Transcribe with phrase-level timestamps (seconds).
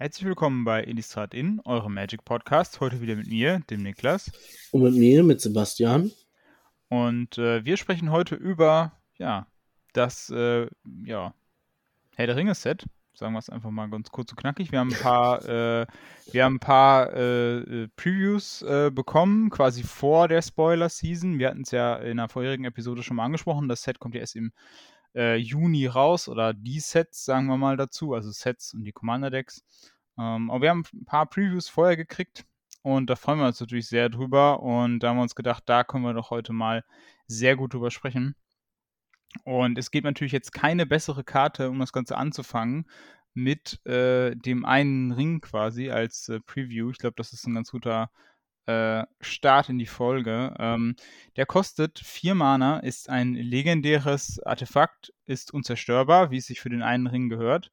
[0.00, 2.80] Herzlich willkommen bei Illustrat In, eurem Magic Podcast.
[2.80, 4.32] Heute wieder mit mir, dem Niklas.
[4.70, 6.10] Und mit mir, mit Sebastian.
[6.88, 9.46] Und äh, wir sprechen heute über, ja,
[9.92, 10.68] das, äh,
[11.04, 11.34] ja,
[12.16, 12.86] Herr der Ringe Set.
[13.12, 14.72] Sagen wir es einfach mal ganz kurz und knackig.
[14.72, 15.86] Wir haben ein paar, äh,
[16.32, 21.38] wir haben ein paar äh, äh, Previews äh, bekommen, quasi vor der Spoiler-Season.
[21.38, 23.68] Wir hatten es ja in einer vorherigen Episode schon mal angesprochen.
[23.68, 24.52] Das Set kommt ja erst im
[25.14, 29.64] äh, Juni raus oder die Sets, sagen wir mal dazu, also Sets und die Commander-Decks.
[30.18, 32.44] Ähm, aber wir haben ein paar Previews vorher gekriegt
[32.82, 35.84] und da freuen wir uns natürlich sehr drüber und da haben wir uns gedacht, da
[35.84, 36.84] können wir doch heute mal
[37.26, 38.34] sehr gut drüber sprechen.
[39.44, 42.86] Und es gibt natürlich jetzt keine bessere Karte, um das Ganze anzufangen,
[43.32, 46.90] mit äh, dem einen Ring quasi als äh, Preview.
[46.90, 48.10] Ich glaube, das ist ein ganz guter
[48.70, 50.54] äh, Start in die Folge.
[50.58, 50.94] Ähm,
[51.36, 56.82] der kostet 4 Mana, ist ein legendäres Artefakt, ist unzerstörbar, wie es sich für den
[56.82, 57.72] einen Ring gehört.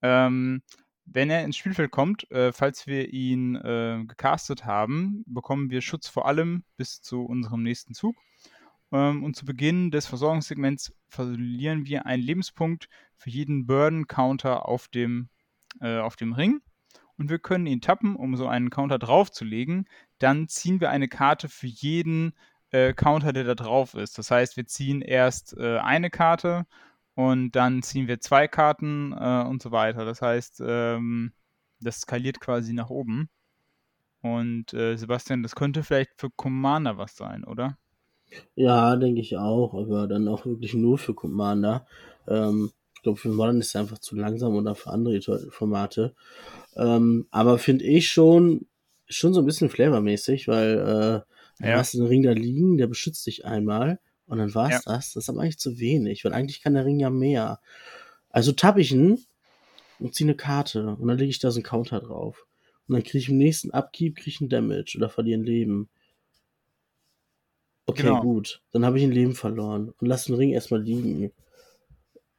[0.00, 0.62] Ähm,
[1.04, 6.08] wenn er ins Spielfeld kommt, äh, falls wir ihn äh, gecastet haben, bekommen wir Schutz
[6.08, 8.16] vor allem bis zu unserem nächsten Zug.
[8.90, 15.98] Ähm, und zu Beginn des Versorgungssegments verlieren wir einen Lebenspunkt für jeden Burden-Counter auf äh,
[15.98, 16.62] auf dem Ring
[17.22, 19.88] und wir können ihn tappen, um so einen Counter draufzulegen.
[20.22, 22.34] Dann ziehen wir eine Karte für jeden
[22.70, 24.18] äh, Counter, der da drauf ist.
[24.18, 26.66] Das heißt, wir ziehen erst äh, eine Karte
[27.14, 30.04] und dann ziehen wir zwei Karten äh, und so weiter.
[30.04, 31.32] Das heißt, ähm,
[31.80, 33.28] das skaliert quasi nach oben.
[34.22, 37.76] Und äh, Sebastian, das könnte vielleicht für Commander was sein, oder?
[38.54, 41.86] Ja, denke ich auch, aber dann auch wirklich nur für Commander.
[42.28, 45.20] Ähm, ich glaube, für Modern ist es einfach zu langsam oder für andere
[45.50, 46.14] Formate.
[46.76, 48.66] Ähm, aber finde ich schon,
[49.16, 51.72] schon so ein bisschen flavormäßig, weil äh, ja.
[51.72, 54.80] du hast den Ring da liegen, der beschützt dich einmal und dann war's ja.
[54.84, 55.12] das.
[55.12, 57.60] Das ist aber eigentlich zu wenig, weil eigentlich kann der Ring ja mehr.
[58.30, 59.18] Also tapp ich ihn
[59.98, 62.46] und ziehe eine Karte und dann lege ich da so einen Counter drauf.
[62.88, 65.88] Und dann kriege ich im nächsten Upkeep krieg ich einen Damage oder verliere ein Leben.
[67.86, 68.22] Okay, genau.
[68.22, 68.62] gut.
[68.72, 71.32] Dann habe ich ein Leben verloren und lasse den Ring erstmal liegen.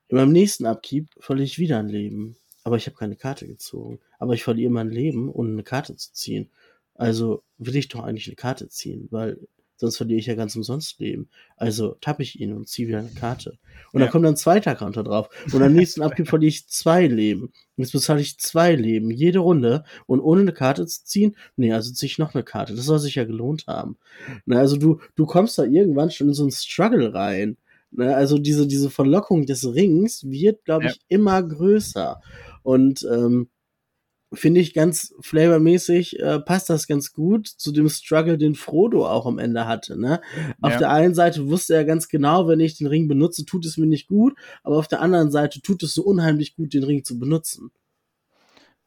[0.08, 4.00] In meinem nächsten Upkeep verliere ich wieder ein Leben aber ich habe keine Karte gezogen.
[4.20, 6.50] Aber ich verliere mein Leben, ohne eine Karte zu ziehen.
[6.96, 9.38] Also will ich doch eigentlich eine Karte ziehen, weil
[9.84, 11.30] sonst verliere ich ja ganz umsonst Leben.
[11.58, 13.58] Also tappe ich ihn und ziehe wieder eine Karte.
[13.92, 14.06] Und ja.
[14.06, 15.30] dann kommt dann ein zweiter Counter drauf.
[15.52, 17.46] Und am nächsten Abgib verliere ich zwei Leben.
[17.46, 19.84] Und jetzt bezahle ich zwei Leben, jede Runde.
[20.06, 22.76] Und ohne eine Karte zu ziehen, nee, also ziehe ich noch eine Karte.
[22.76, 23.98] Das soll sich ja gelohnt haben.
[24.46, 27.58] Na, also du, du kommst da irgendwann schon in so einen Struggle rein.
[27.92, 31.02] Na, also diese, diese Verlockung des Rings wird, glaube ich, ja.
[31.10, 32.22] immer größer.
[32.64, 33.50] Und ähm,
[34.34, 39.26] finde ich ganz flavormäßig, äh, passt das ganz gut zu dem Struggle, den Frodo auch
[39.26, 40.00] am Ende hatte.
[40.00, 40.22] Ne?
[40.62, 40.80] Auf ja.
[40.80, 43.86] der einen Seite wusste er ganz genau, wenn ich den Ring benutze, tut es mir
[43.86, 44.34] nicht gut,
[44.64, 47.72] aber auf der anderen Seite tut es so unheimlich gut, den Ring zu benutzen.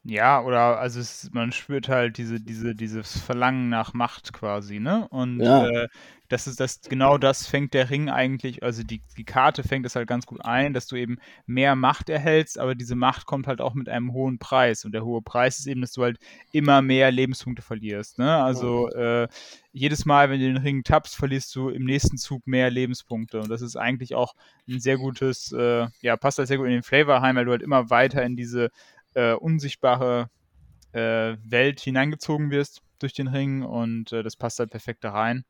[0.08, 5.08] Ja, oder also es, man spürt halt diese, diese, dieses Verlangen nach Macht quasi, ne?
[5.08, 5.66] Und ja.
[5.66, 5.88] äh,
[6.28, 9.96] das ist das, genau das fängt der Ring eigentlich, also die, die Karte fängt das
[9.96, 13.60] halt ganz gut ein, dass du eben mehr Macht erhältst, aber diese Macht kommt halt
[13.60, 14.84] auch mit einem hohen Preis.
[14.84, 16.18] Und der hohe Preis ist eben, dass du halt
[16.52, 18.18] immer mehr Lebenspunkte verlierst.
[18.18, 18.36] Ne?
[18.36, 19.26] Also äh,
[19.72, 23.40] jedes Mal, wenn du den Ring tappst, verlierst du im nächsten Zug mehr Lebenspunkte.
[23.40, 24.34] Und das ist eigentlich auch
[24.68, 27.50] ein sehr gutes, äh, ja, passt halt sehr gut in den Flavor heim, weil du
[27.52, 28.70] halt immer weiter in diese
[29.16, 30.30] äh, unsichtbare
[30.92, 35.44] äh, Welt hineingezogen wirst durch den Ring und äh, das passt halt perfekt da rein.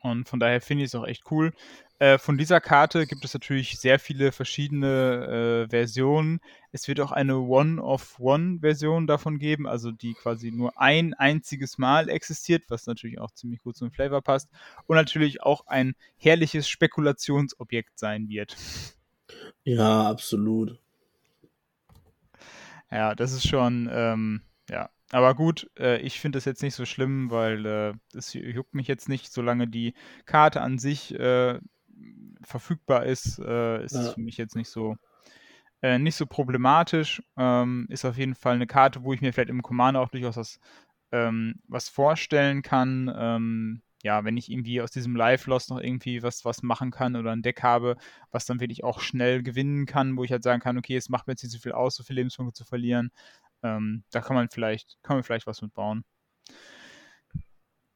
[0.00, 1.52] Und von daher finde ich es auch echt cool.
[1.98, 6.40] Äh, von dieser Karte gibt es natürlich sehr viele verschiedene äh, Versionen.
[6.72, 12.64] Es wird auch eine One-of-One-Version davon geben, also die quasi nur ein einziges Mal existiert,
[12.68, 14.50] was natürlich auch ziemlich gut zum Flavor passt.
[14.86, 18.56] Und natürlich auch ein herrliches Spekulationsobjekt sein wird.
[19.64, 20.78] Ja, absolut.
[22.90, 24.90] Ja, das ist schon, ähm, ja.
[25.12, 28.88] Aber gut, äh, ich finde das jetzt nicht so schlimm, weil äh, es juckt mich
[28.88, 31.60] jetzt nicht, solange die Karte an sich äh,
[32.42, 34.96] verfügbar ist, äh, ist es für mich jetzt nicht so
[35.82, 37.22] äh, nicht so problematisch.
[37.36, 40.36] Ähm, ist auf jeden Fall eine Karte, wo ich mir vielleicht im Commander auch durchaus
[40.36, 40.58] was,
[41.12, 43.82] ähm, was vorstellen kann.
[44.06, 47.42] Ja, wenn ich irgendwie aus diesem Live-Loss noch irgendwie was, was machen kann oder ein
[47.42, 47.96] Deck habe,
[48.30, 51.26] was dann wirklich auch schnell gewinnen kann, wo ich halt sagen kann, okay, es macht
[51.26, 53.10] mir jetzt nicht so viel aus, so viele Lebenspunkte zu verlieren.
[53.64, 56.04] Ähm, da kann man vielleicht, kann man vielleicht was mitbauen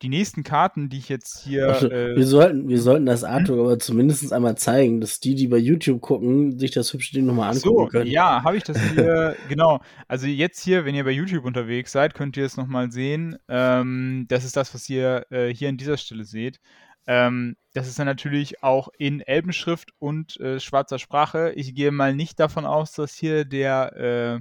[0.03, 1.69] die nächsten Karten, die ich jetzt hier.
[1.69, 5.49] Also, äh, wir, sollten, wir sollten das Artwork aber zumindest einmal zeigen, dass die, die
[5.49, 8.11] bei YouTube gucken, sich das hübsche Ding nochmal angucken so, können.
[8.11, 9.81] Ja, habe ich das hier, genau.
[10.09, 13.37] Also jetzt hier, wenn ihr bei YouTube unterwegs seid, könnt ihr es nochmal sehen.
[13.49, 16.61] Ähm, das ist das, was ihr äh, hier an dieser Stelle seht.
[17.07, 21.53] Ähm, das ist dann natürlich auch in Elbenschrift und äh, schwarzer Sprache.
[21.57, 24.41] Ich gehe mal nicht davon aus, dass hier der, äh,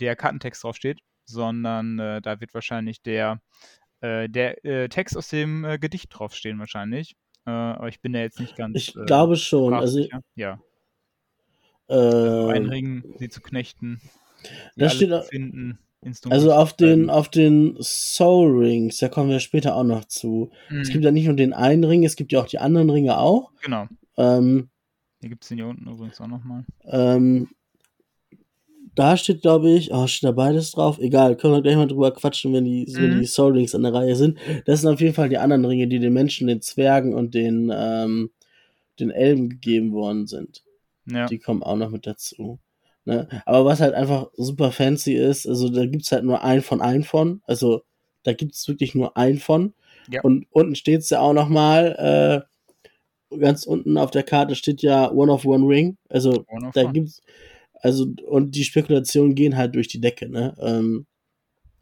[0.00, 3.40] der Kartentext draufsteht, sondern äh, da wird wahrscheinlich der,
[4.04, 7.16] äh, der äh, Text aus dem äh, Gedicht draufstehen wahrscheinlich.
[7.46, 8.76] Äh, aber ich bin da jetzt nicht ganz.
[8.76, 9.72] Ich glaube schon.
[9.72, 10.60] Also, ja.
[11.86, 14.00] Also einen Ring, sie zu knechten,
[14.76, 15.78] da steht finden.
[16.28, 20.50] Also auf den, auf den Soul Rings, da kommen wir später auch noch zu.
[20.68, 20.80] Mhm.
[20.80, 23.18] Es gibt ja nicht nur den einen Ring, es gibt ja auch die anderen Ringe
[23.18, 23.52] auch.
[23.62, 23.86] Genau.
[24.18, 24.68] Ähm,
[25.20, 26.64] hier gibt es den hier unten übrigens auch nochmal.
[26.84, 27.48] Ähm,
[28.94, 30.98] da steht, glaube ich, oh, steht da beides drauf?
[30.98, 32.94] Egal, können wir gleich mal drüber quatschen, wenn die, mhm.
[32.96, 34.38] wenn die Soul Rings an der Reihe sind.
[34.66, 37.72] Das sind auf jeden Fall die anderen Ringe, die den Menschen, den Zwergen und den,
[37.74, 38.30] ähm,
[39.00, 40.62] den Elben gegeben worden sind.
[41.06, 41.26] Ja.
[41.26, 42.58] Die kommen auch noch mit dazu.
[43.04, 43.28] Ne?
[43.44, 47.02] Aber was halt einfach super fancy ist, also da gibt's halt nur ein von ein
[47.02, 47.42] von.
[47.46, 47.82] Also
[48.22, 49.74] da gibt's wirklich nur ein von.
[50.10, 50.22] Ja.
[50.22, 52.46] Und unten steht's ja auch nochmal,
[53.30, 55.96] äh, ganz unten auf der Karte steht ja One of One Ring.
[56.08, 56.92] Also da one.
[56.92, 57.20] gibt's,
[57.84, 60.54] also, und die Spekulationen gehen halt durch die Decke, ne?
[60.58, 61.06] Ähm,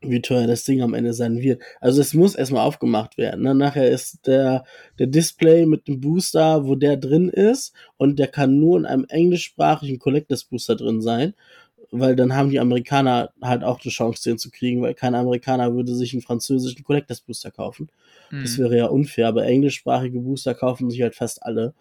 [0.01, 1.63] wie teuer das Ding am Ende sein wird.
[1.81, 3.45] Also es muss erstmal aufgemacht werden.
[3.45, 3.55] Ne?
[3.55, 4.65] Nachher ist der,
[4.99, 9.07] der Display mit dem Booster, wo der drin ist, und der kann nur in einem
[9.09, 11.35] englischsprachigen Collectors Booster drin sein,
[11.93, 15.73] weil dann haben die Amerikaner halt auch die Chance, den zu kriegen, weil kein Amerikaner
[15.73, 17.91] würde sich einen französischen Collectors Booster kaufen.
[18.33, 18.43] Mhm.
[18.43, 21.75] Das wäre ja unfair, aber englischsprachige Booster kaufen sich halt fast alle.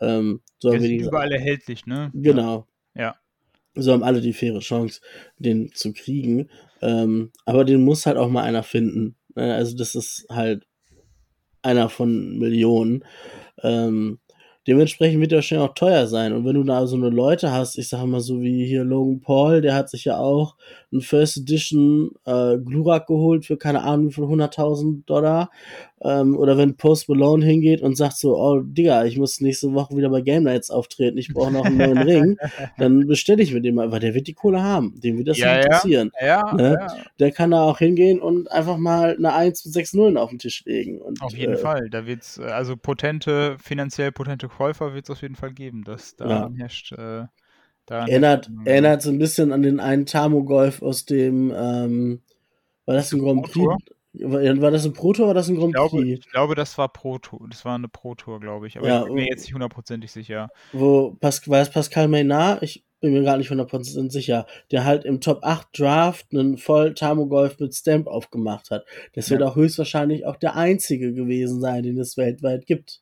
[0.00, 2.12] Ähm, so das ist überall erhältlich, ne?
[2.14, 2.68] Genau.
[2.94, 3.16] Ja
[3.74, 5.00] so haben alle die faire Chance,
[5.38, 6.48] den zu kriegen.
[6.82, 9.16] Ähm, aber den muss halt auch mal einer finden.
[9.34, 9.54] Ne?
[9.54, 10.66] Also das ist halt
[11.62, 13.04] einer von Millionen.
[13.62, 14.18] Ähm,
[14.66, 16.32] dementsprechend wird der schnell auch teuer sein.
[16.32, 19.20] Und wenn du da so eine Leute hast, ich sag mal so wie hier Logan
[19.20, 20.56] Paul, der hat sich ja auch
[20.92, 25.50] ein First Edition äh, Glurak geholt für keine Ahnung viel 100.000 Dollar.
[26.02, 29.96] Ähm, oder wenn Post Malone hingeht und sagt so, oh Digga, ich muss nächste Woche
[29.96, 32.36] wieder bei Game Nights auftreten, ich brauche noch einen neuen Ring,
[32.76, 35.38] dann bestelle ich mir den mal, weil der wird die Kohle haben, dem wird das
[35.38, 36.10] ja, interessieren.
[36.20, 36.76] Ja, ne?
[36.80, 36.96] ja.
[37.20, 40.40] Der kann da auch hingehen und einfach mal eine 1 mit 6 Nullen auf den
[40.40, 41.00] Tisch legen.
[41.00, 45.10] Und, auf jeden äh, Fall, da wird's, äh, also potente, finanziell potente Käufer wird es
[45.10, 46.50] auf jeden Fall geben, dass da ja.
[46.56, 46.92] herrscht.
[46.92, 47.26] Äh,
[47.88, 52.20] erinnert, erinnert so ein bisschen an den einen Tamo-Golf aus dem, ähm,
[52.84, 53.74] war das ein Grand Prix?
[54.20, 56.26] War das ein Pro Tour oder das ein Grand ich glaube, Prix?
[56.26, 57.46] Ich glaube, das war Pro Tour.
[57.50, 58.78] Das war eine Pro Tour, glaube ich.
[58.78, 60.48] Aber ja, ich bin mir jetzt nicht hundertprozentig sicher.
[60.72, 62.62] Wo Pas war es Pascal Maynard?
[62.62, 64.46] Ich bin mir gar nicht hundertprozentig sicher.
[64.70, 68.84] Der halt im Top 8 Draft einen voll Tamo Golf mit Stamp aufgemacht hat.
[69.14, 69.32] Das ja.
[69.32, 73.00] wird auch höchstwahrscheinlich auch der einzige gewesen sein, den es weltweit gibt.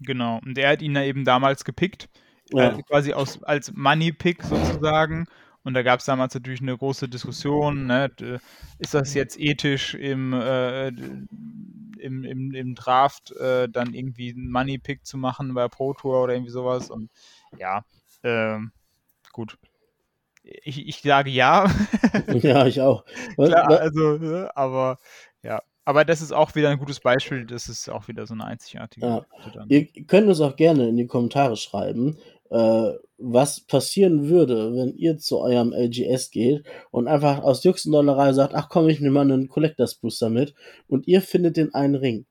[0.00, 0.40] Genau.
[0.44, 2.08] Und er hat ihn da eben damals gepickt.
[2.52, 2.70] Ja.
[2.70, 5.26] Also quasi aus, als Money Pick sozusagen.
[5.62, 8.10] Und da gab es damals natürlich eine große Diskussion, ne?
[8.78, 14.78] ist das jetzt ethisch im, äh, im, im, im Draft äh, dann irgendwie einen Money
[14.78, 16.90] Pick zu machen bei Pro Tour oder irgendwie sowas?
[16.90, 17.10] Und
[17.58, 17.84] ja,
[18.22, 18.58] äh,
[19.32, 19.58] gut.
[20.42, 21.70] Ich, ich sage ja.
[22.32, 23.04] ja, ich auch.
[23.34, 24.98] Klar, also, ne, aber
[25.42, 25.60] ja.
[25.84, 27.44] Aber das ist auch wieder ein gutes Beispiel.
[27.46, 29.06] Das ist auch wieder so eine einzigartige.
[29.06, 29.24] Ja.
[29.68, 32.16] Ihr könnt uns auch gerne in die Kommentare schreiben,
[32.50, 38.54] äh, was passieren würde, wenn ihr zu eurem LGS geht und einfach aus Juxendollerei sagt,
[38.54, 40.54] ach komm, ich nehme mal einen Collectors Booster mit
[40.88, 42.26] und ihr findet den einen Ring.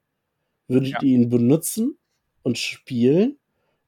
[0.67, 1.01] Würdet ja.
[1.01, 1.97] ihr ihn benutzen
[2.43, 3.37] und spielen?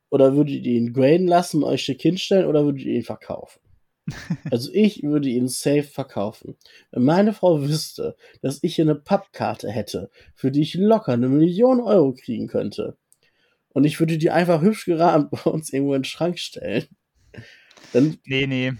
[0.09, 3.61] Oder würdet ihr ihn graden lassen, euch schick hinstellen oder würdet ihr ihn verkaufen?
[4.51, 6.57] also ich würde ihn safe verkaufen.
[6.91, 11.29] Wenn meine Frau wüsste, dass ich hier eine Pappkarte hätte, für die ich locker eine
[11.29, 12.97] Million Euro kriegen könnte,
[13.73, 16.87] und ich würde die einfach hübsch gerahmt bei uns irgendwo in den Schrank stellen.
[17.93, 18.73] Dann, nee, nee.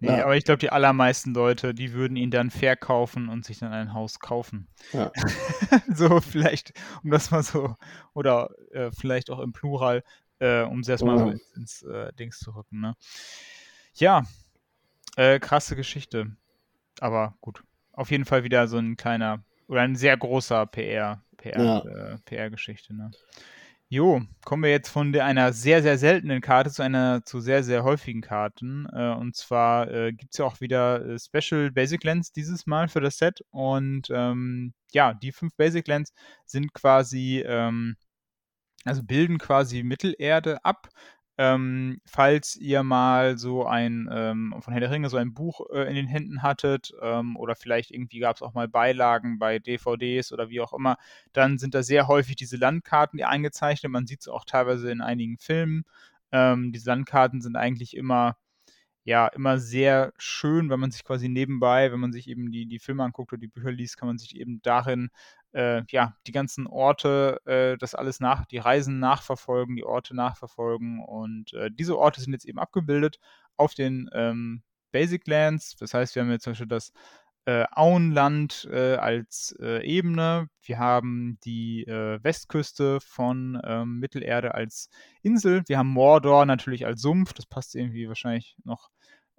[0.00, 0.24] Nee, ja.
[0.24, 3.92] aber ich glaube, die allermeisten Leute, die würden ihn dann verkaufen und sich dann ein
[3.92, 4.68] Haus kaufen.
[4.92, 5.10] Ja.
[5.92, 6.72] so, vielleicht,
[7.02, 7.74] um das mal so,
[8.14, 10.04] oder äh, vielleicht auch im Plural,
[10.38, 11.18] äh, um es erstmal oh.
[11.18, 12.80] so ins, ins äh, Dings zu rücken.
[12.80, 12.96] Ne?
[13.94, 14.22] Ja,
[15.16, 16.36] äh, krasse Geschichte.
[17.00, 17.62] Aber gut.
[17.92, 21.78] Auf jeden Fall wieder so ein kleiner oder ein sehr großer PR, PR, ja.
[21.78, 22.94] äh, PR-Geschichte.
[22.94, 23.10] Ne?
[23.90, 27.62] Jo, kommen wir jetzt von der, einer sehr, sehr seltenen Karte zu einer zu sehr,
[27.62, 28.86] sehr häufigen Karten.
[28.92, 32.88] Äh, und zwar äh, gibt es ja auch wieder äh, Special Basic Lens dieses Mal
[32.88, 33.40] für das Set.
[33.50, 36.12] Und ähm, ja, die fünf Basic Lens
[36.44, 37.96] sind quasi, ähm,
[38.84, 40.90] also bilden quasi Mittelerde ab
[41.38, 45.88] ähm, falls ihr mal so ein, ähm, von Herr der Ringe, so ein Buch äh,
[45.88, 50.32] in den Händen hattet ähm, oder vielleicht irgendwie gab es auch mal Beilagen bei DVDs
[50.32, 50.96] oder wie auch immer,
[51.32, 53.92] dann sind da sehr häufig diese Landkarten die eingezeichnet.
[53.92, 55.84] Man sieht es auch teilweise in einigen Filmen.
[56.32, 58.36] Ähm, diese Landkarten sind eigentlich immer
[59.04, 62.78] ja, immer sehr schön, wenn man sich quasi nebenbei, wenn man sich eben die, die
[62.78, 65.08] Filme anguckt oder die Bücher liest, kann man sich eben darin
[65.52, 71.02] äh, ja, die ganzen Orte, äh, das alles nach, die Reisen nachverfolgen, die Orte nachverfolgen.
[71.04, 73.18] Und äh, diese Orte sind jetzt eben abgebildet
[73.56, 74.62] auf den ähm,
[74.92, 75.76] Basic Lands.
[75.76, 76.92] Das heißt, wir haben jetzt zum Beispiel das
[77.46, 80.48] äh, Auenland äh, als äh, Ebene.
[80.62, 84.90] Wir haben die Westküste von ähm, Mittelerde als
[85.22, 85.62] Insel.
[85.66, 87.32] Wir haben Mordor natürlich als Sumpf.
[87.32, 88.90] Das passt irgendwie wahrscheinlich noch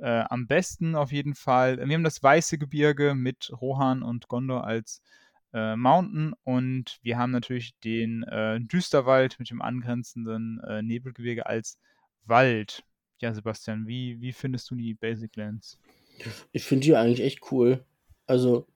[0.02, 1.78] am besten auf jeden Fall.
[1.86, 5.20] Wir haben das Weiße Gebirge mit Rohan und Gondor als äh,
[5.52, 8.26] Mountain und wir haben natürlich den
[8.72, 11.80] Düsterwald mit dem angrenzenden Nebelgebirge als
[12.26, 12.84] Wald.
[13.20, 15.78] Ja, Sebastian, wie, wie findest du die Basic Lands?
[16.52, 17.84] Ich finde die eigentlich echt cool.
[18.28, 18.68] Also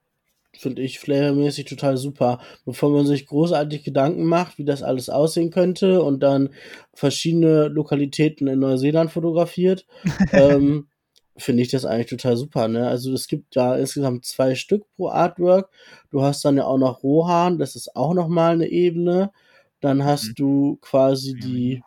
[0.56, 2.40] finde ich flavormäßig total super.
[2.66, 6.50] Bevor man sich großartig Gedanken macht, wie das alles aussehen könnte und dann
[6.94, 9.86] verschiedene Lokalitäten in Neuseeland fotografiert,
[10.32, 10.88] ähm,
[11.38, 12.68] finde ich das eigentlich total super.
[12.68, 12.88] Ne?
[12.88, 15.70] Also es gibt da insgesamt zwei Stück pro Artwork.
[16.12, 19.32] Du hast dann ja auch noch Rohan, das ist auch nochmal eine Ebene.
[19.80, 20.36] Dann hast mhm.
[20.36, 21.84] du quasi die,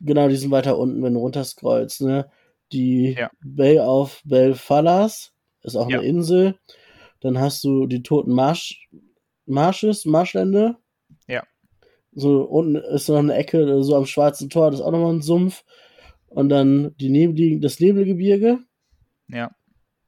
[0.00, 2.30] genau, die sind weiter unten, wenn du runterscrollst, ne?
[2.72, 3.30] Die ja.
[3.42, 5.98] Bay of Belfalas ist auch ja.
[5.98, 6.58] eine Insel.
[7.20, 8.88] Dann hast du die toten Marsch,
[9.46, 10.76] Marsches, Marschlände.
[11.26, 11.42] Ja.
[12.12, 15.22] So unten ist noch eine Ecke, so am Schwarzen Tor, das ist auch nochmal ein
[15.22, 15.64] Sumpf.
[16.30, 18.60] Und dann die Nebel, das Nebelgebirge.
[19.28, 19.54] Ja.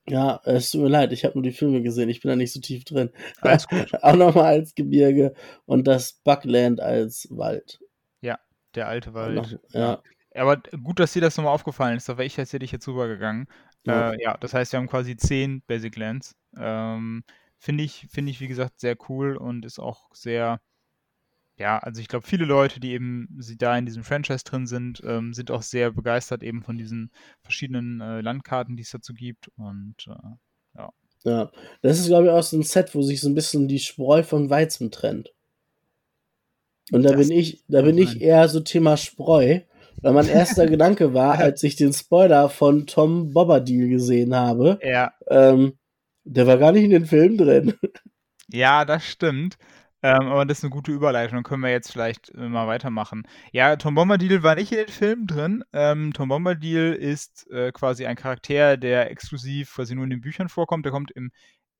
[0.09, 2.53] Ja, es tut mir leid, ich habe nur die Filme gesehen, ich bin da nicht
[2.53, 3.11] so tief drin.
[3.41, 4.03] Alles gut.
[4.03, 7.81] auch nochmal als Gebirge und das Buckland als Wald.
[8.21, 8.39] Ja,
[8.75, 9.37] der alte Wald.
[9.37, 10.03] Noch, ja.
[10.35, 12.89] Aber gut, dass dir das nochmal aufgefallen ist, da wäre ich jetzt hätte ich jetzt
[12.89, 13.47] rübergegangen.
[13.85, 14.13] Ja.
[14.13, 16.35] Äh, ja, das heißt, wir haben quasi zehn Basic Lands.
[16.57, 17.23] Ähm,
[17.59, 20.61] Finde ich, finde ich, wie gesagt, sehr cool und ist auch sehr,
[21.63, 25.01] ja, also ich glaube, viele Leute, die eben sie da in diesem Franchise drin sind,
[25.07, 29.49] ähm, sind auch sehr begeistert eben von diesen verschiedenen äh, Landkarten, die es dazu gibt.
[29.57, 30.91] Und äh, ja.
[31.25, 33.79] Ja, das ist, glaube ich, auch so ein Set, wo sich so ein bisschen die
[33.79, 35.33] Spreu von Weizen trennt.
[36.91, 39.61] Und da das bin ich, da bin ich eher so Thema Spreu,
[40.01, 45.13] weil mein erster Gedanke war, als ich den Spoiler von Tom Bobbadil gesehen habe, ja.
[45.29, 45.79] ähm,
[46.25, 47.75] der war gar nicht in den Film drin.
[48.49, 49.57] Ja, das stimmt.
[50.03, 51.37] Ähm, aber das ist eine gute Überleitung.
[51.37, 53.23] Dann können wir jetzt vielleicht äh, mal weitermachen.
[53.53, 55.65] Ja, Tom Bombadil war nicht in den Film drin.
[55.73, 60.49] Ähm, Tom Bombadil ist äh, quasi ein Charakter, der exklusiv quasi nur in den Büchern
[60.49, 60.85] vorkommt.
[60.85, 61.31] Der kommt im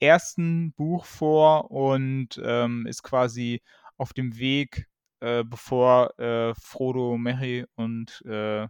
[0.01, 3.63] ersten Buch vor und ähm, ist quasi
[3.97, 4.89] auf dem Weg
[5.21, 8.69] äh, bevor äh, Frodo, Merry und äh,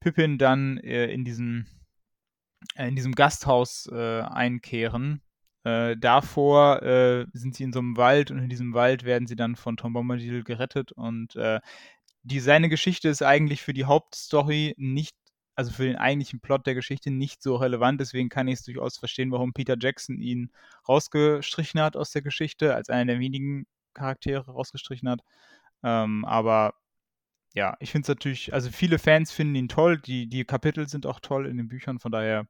[0.00, 1.66] Pippin dann äh, in diesem
[2.76, 3.88] in diesem Gasthaus
[5.64, 6.80] äh, davor
[7.32, 9.92] sind sie in so einem Wald und in diesem Wald werden sie dann von Tom
[9.92, 11.34] Bombadil gerettet und
[12.24, 15.16] die, seine Geschichte ist eigentlich für die Hauptstory nicht
[15.54, 18.00] also für den eigentlichen Plot der Geschichte nicht so relevant.
[18.00, 20.50] Deswegen kann ich es durchaus verstehen, warum Peter Jackson ihn
[20.88, 25.20] rausgestrichen hat aus der Geschichte, als einer der wenigen Charaktere rausgestrichen hat.
[25.82, 26.74] Ähm, aber
[27.54, 31.06] ja, ich finde es natürlich, also viele Fans finden ihn toll, die, die Kapitel sind
[31.06, 32.46] auch toll in den Büchern, von daher,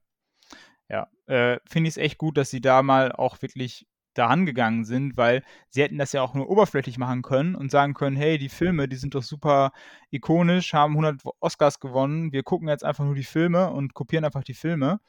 [0.89, 4.85] ja, äh, finde ich es echt gut, dass sie da mal auch wirklich daran gegangen
[4.85, 8.39] sind, weil sie hätten das ja auch nur oberflächlich machen können und sagen können, hey,
[8.39, 9.73] die Filme, die sind doch super
[10.11, 14.45] ikonisch, haben 100 Oscars gewonnen, wir gucken jetzt einfach nur die Filme und kopieren einfach
[14.45, 15.01] die Filme.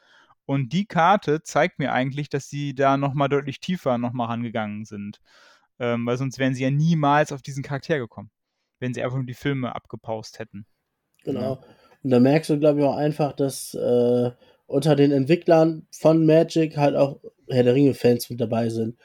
[0.45, 5.21] Und die Karte zeigt mir eigentlich, dass sie da nochmal deutlich tiefer nochmal rangegangen sind.
[5.79, 8.29] Ähm, weil sonst wären sie ja niemals auf diesen Charakter gekommen,
[8.79, 10.65] wenn sie einfach nur die Filme abgepaust hätten.
[11.23, 11.63] Genau.
[12.03, 14.31] Und da merkst du, glaube ich, auch einfach, dass äh,
[14.67, 18.97] unter den Entwicklern von Magic halt auch Herr der Ringe-Fans mit dabei sind.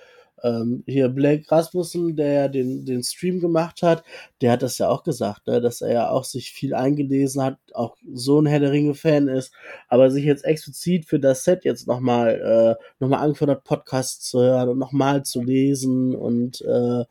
[0.42, 4.04] Ähm, hier Blake Rasmussen, der den, den Stream gemacht hat,
[4.40, 7.58] der hat das ja auch gesagt, ne, dass er ja auch sich viel eingelesen hat,
[7.74, 9.52] auch so ein Herr der Ringe-Fan ist,
[9.88, 14.40] aber sich jetzt explizit für das Set jetzt nochmal äh, nochmal angefangen hat, Podcasts zu
[14.40, 17.04] hören und nochmal zu lesen und äh,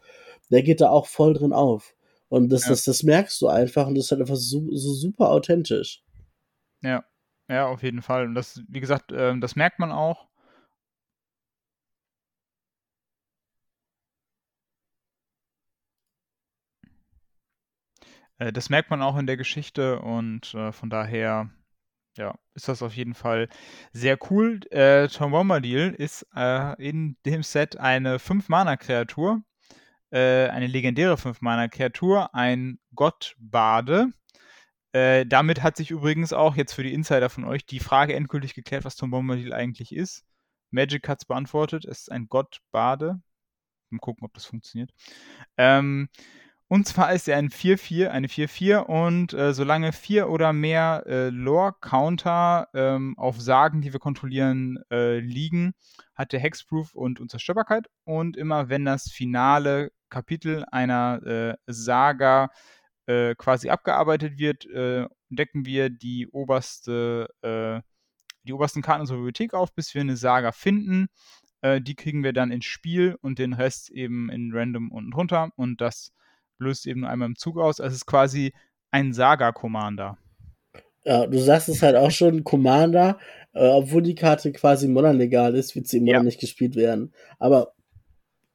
[0.49, 1.95] der geht da auch voll drin auf.
[2.29, 2.69] Und das, ja.
[2.69, 6.01] das, das merkst du einfach und das ist halt einfach so, so super authentisch.
[6.81, 7.03] Ja,
[7.49, 8.25] ja, auf jeden Fall.
[8.25, 10.27] Und das, wie gesagt, äh, das merkt man auch.
[18.39, 21.49] Äh, das merkt man auch in der Geschichte und äh, von daher
[22.17, 23.49] ja, ist das auf jeden Fall
[23.93, 24.59] sehr cool.
[24.71, 29.43] Äh, Tom Bombadil ist äh, in dem Set eine 5-Mana-Kreatur,
[30.11, 34.09] äh, eine legendäre 5-Mana-Kreatur, ein Gottbade.
[34.97, 38.55] Äh, damit hat sich übrigens auch jetzt für die Insider von euch die Frage endgültig
[38.55, 40.25] geklärt, was Tom Bombadil eigentlich ist.
[40.71, 43.21] Magic hat es beantwortet, es ist ein Gottbade.
[43.91, 44.91] Mal gucken, ob das funktioniert.
[45.55, 46.09] Ähm,
[46.67, 51.29] und zwar ist er ein 4-4, eine 4-4 und äh, solange vier oder mehr äh,
[51.29, 55.75] Lore-Counter ähm, auf Sagen, die wir kontrollieren, äh, liegen,
[56.15, 57.85] hat er Hexproof und Unzerstörbarkeit.
[58.03, 62.49] Und immer wenn das finale Kapitel einer äh, Saga
[63.07, 67.27] äh, quasi abgearbeitet wird, äh, decken wir die oberste
[68.47, 71.07] die obersten Karten unserer Bibliothek auf, bis wir eine Saga finden.
[71.61, 75.49] Äh, die kriegen wir dann ins Spiel und den Rest eben in Random unten drunter.
[75.55, 76.11] Und das
[76.57, 77.79] löst eben nur einmal im Zug aus.
[77.79, 78.53] Also es ist quasi
[78.91, 80.17] ein Saga-Commander.
[81.03, 83.17] Ja, du sagst es halt auch schon, Commander,
[83.53, 86.23] äh, obwohl die Karte quasi modern legal ist, wird sie immer ja.
[86.23, 87.13] nicht gespielt werden.
[87.39, 87.73] Aber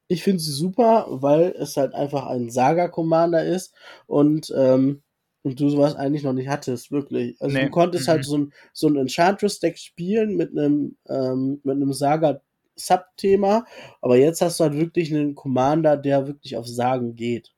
[0.08, 3.74] ich finde sie super, weil es halt einfach ein Saga-Commander ist
[4.06, 5.02] und, ähm,
[5.42, 7.40] und du sowas eigentlich noch nicht hattest, wirklich.
[7.40, 7.64] Also nee.
[7.64, 8.20] du konntest halt mhm.
[8.20, 13.64] halt so ein, so ein Enchantress-Deck spielen mit einem, ähm, mit einem Saga-Subthema,
[14.00, 17.52] aber jetzt hast du halt wirklich einen Commander, der wirklich auf Sagen geht.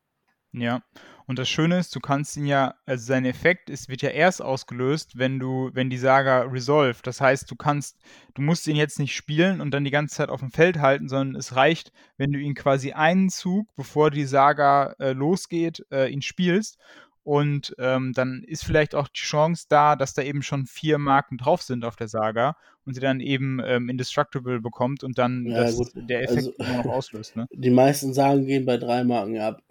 [0.53, 0.83] Ja,
[1.26, 4.43] und das Schöne ist, du kannst ihn ja, also sein Effekt ist, wird ja erst
[4.43, 6.99] ausgelöst, wenn du, wenn die Saga resolve.
[7.02, 7.97] Das heißt, du kannst,
[8.35, 11.09] du musst ihn jetzt nicht spielen und dann die ganze Zeit auf dem Feld halten,
[11.09, 16.11] sondern es reicht, wenn du ihn quasi einen Zug, bevor die Saga äh, losgeht, äh,
[16.11, 16.78] ihn spielst.
[17.23, 21.38] Und ähm, dann ist vielleicht auch die Chance da, dass da eben schon vier Marken
[21.38, 22.54] drauf sind auf der Saga
[22.85, 26.83] und sie dann eben ähm, Indestructible bekommt und dann ja, das, der Effekt also, immer
[26.83, 27.35] noch auslöst.
[27.35, 27.47] Ne?
[27.54, 29.62] Die meisten Sagen gehen bei drei Marken ab.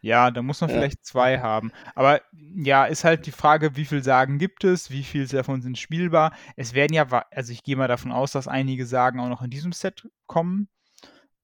[0.00, 0.76] Ja, da muss man ja.
[0.76, 1.72] vielleicht zwei haben.
[1.94, 2.20] Aber
[2.56, 6.32] ja, ist halt die Frage, wie viel Sagen gibt es, wie viel davon sind spielbar.
[6.56, 9.50] Es werden ja, also ich gehe mal davon aus, dass einige Sagen auch noch in
[9.50, 10.68] diesem Set kommen.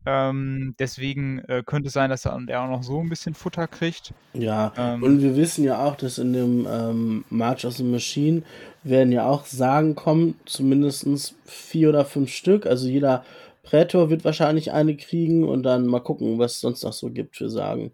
[0.07, 4.14] Ähm, deswegen äh, könnte es sein, dass er, auch noch so ein bisschen Futter kriegt.
[4.33, 8.42] Ja, ähm, und wir wissen ja auch, dass in dem ähm, March of the Machine
[8.85, 12.64] werden ja auch Sagen kommen, zumindest vier oder fünf Stück.
[12.64, 13.25] Also jeder
[13.62, 17.37] Prätor wird wahrscheinlich eine kriegen und dann mal gucken, was es sonst noch so gibt
[17.37, 17.92] für Sagen.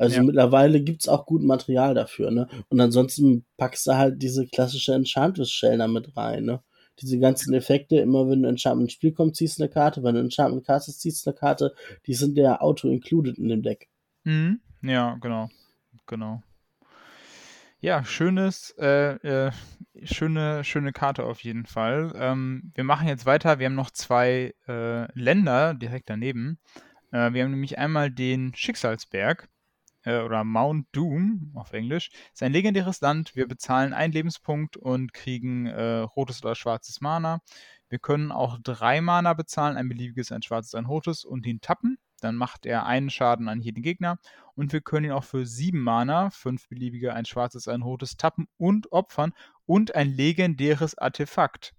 [0.00, 0.22] Also ja.
[0.22, 2.48] mittlerweile gibt es auch gut Material dafür, ne?
[2.70, 6.62] Und ansonsten packst du halt diese klassische Enchantress-Shell da mit rein, ne?
[7.02, 10.16] Diese ganzen Effekte, immer wenn ein Enchantment ins Spiel kommt, ziehst du eine Karte, wenn
[10.16, 11.74] ein Enchantment castest, ziehst du eine Karte,
[12.06, 13.90] die sind ja auto-included in dem Deck.
[14.24, 14.60] Mhm.
[14.80, 15.50] Ja, genau.
[16.06, 16.42] Genau.
[17.80, 19.52] Ja, schönes, äh, äh,
[20.02, 22.12] schöne, schöne Karte auf jeden Fall.
[22.14, 23.58] Ähm, wir machen jetzt weiter.
[23.58, 26.58] Wir haben noch zwei äh, Länder direkt daneben.
[27.12, 29.50] Äh, wir haben nämlich einmal den Schicksalsberg
[30.04, 33.36] äh, oder Mount Doom auf Englisch, ist ein legendäres Land.
[33.36, 37.40] Wir bezahlen einen Lebenspunkt und kriegen äh, rotes oder schwarzes Mana.
[37.88, 41.98] Wir können auch drei Mana bezahlen, ein beliebiges, ein schwarzes, ein rotes und ihn tappen.
[42.20, 44.18] Dann macht er einen Schaden an jeden Gegner.
[44.54, 48.46] Und wir können ihn auch für sieben Mana, fünf beliebige, ein schwarzes, ein rotes, tappen
[48.58, 49.32] und opfern
[49.66, 51.72] und ein legendäres Artefakt.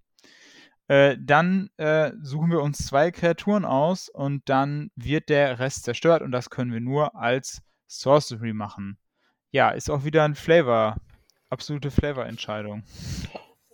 [0.88, 6.21] Äh, dann äh, suchen wir uns zwei Kreaturen aus und dann wird der Rest zerstört
[6.21, 8.97] und das können wir nur als Sorcery machen.
[9.51, 10.95] Ja, ist auch wieder ein Flavor,
[11.49, 12.84] absolute Flavor-Entscheidung.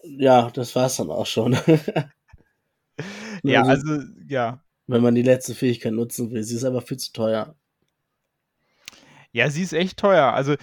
[0.04, 1.54] Ja, das war's dann auch schon.
[3.44, 4.64] ja, also, also, ja.
[4.88, 7.56] Wenn man die letzte Fähigkeit nutzen will, sie ist aber viel zu teuer.
[9.34, 10.34] Ja, sie ist echt teuer.
[10.34, 10.56] Also,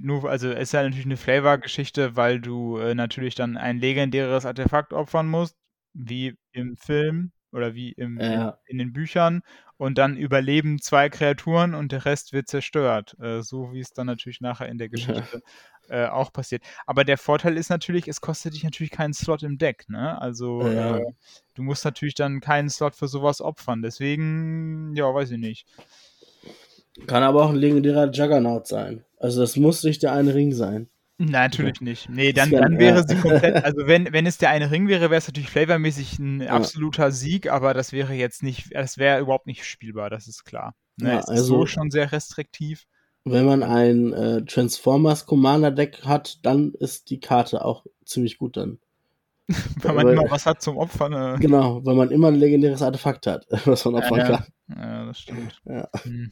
[0.00, 4.44] nur, also es ist ja natürlich eine Flavor-Geschichte, weil du äh, natürlich dann ein legendäres
[4.44, 5.56] Artefakt opfern musst,
[5.94, 8.58] wie im Film oder wie im, ja.
[8.66, 9.42] in, in, den Büchern
[9.76, 13.16] und dann überleben zwei Kreaturen und der Rest wird zerstört.
[13.20, 15.42] Äh, so wie es dann natürlich nachher in der Geschichte
[15.88, 16.62] äh, auch passiert.
[16.86, 19.88] Aber der Vorteil ist natürlich, es kostet dich natürlich keinen Slot im Deck.
[19.88, 20.20] Ne?
[20.20, 20.98] Also ja.
[20.98, 21.12] äh,
[21.54, 23.82] du musst natürlich dann keinen Slot für sowas opfern.
[23.82, 25.66] Deswegen, ja, weiß ich nicht.
[27.06, 29.04] Kann aber auch ein legendärer Juggernaut sein.
[29.18, 30.88] Also das muss nicht der eine Ring sein.
[31.22, 32.08] Nein, natürlich nicht.
[32.08, 35.18] Nee, dann, dann wäre sie komplett, also wenn, wenn es der eine Ring wäre, wäre
[35.18, 39.66] es natürlich flavormäßig ein absoluter Sieg, aber das wäre jetzt nicht, das wäre überhaupt nicht
[39.66, 40.74] spielbar, das ist klar.
[40.96, 42.86] Ne, ja, es also, ist so schon sehr restriktiv.
[43.24, 48.56] Wenn man ein äh, Transformers Commander Deck hat, dann ist die Karte auch ziemlich gut
[48.56, 48.78] dann.
[49.82, 51.12] weil man weil, immer was hat zum Opfern.
[51.12, 51.36] Ne?
[51.40, 54.44] Genau, weil man immer ein legendäres Artefakt hat, was man opfern ja, kann.
[54.68, 55.60] Ja, das stimmt.
[55.64, 55.88] Ja.
[56.02, 56.30] Hm.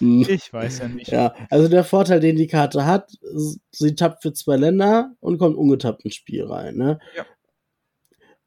[0.00, 1.10] Ich weiß ja nicht.
[1.10, 3.12] Ja, also der Vorteil, den die Karte hat,
[3.70, 6.76] sie tappt für zwei Länder und kommt ungetappt ins Spiel rein.
[6.76, 6.98] Ne?
[7.16, 7.26] Ja.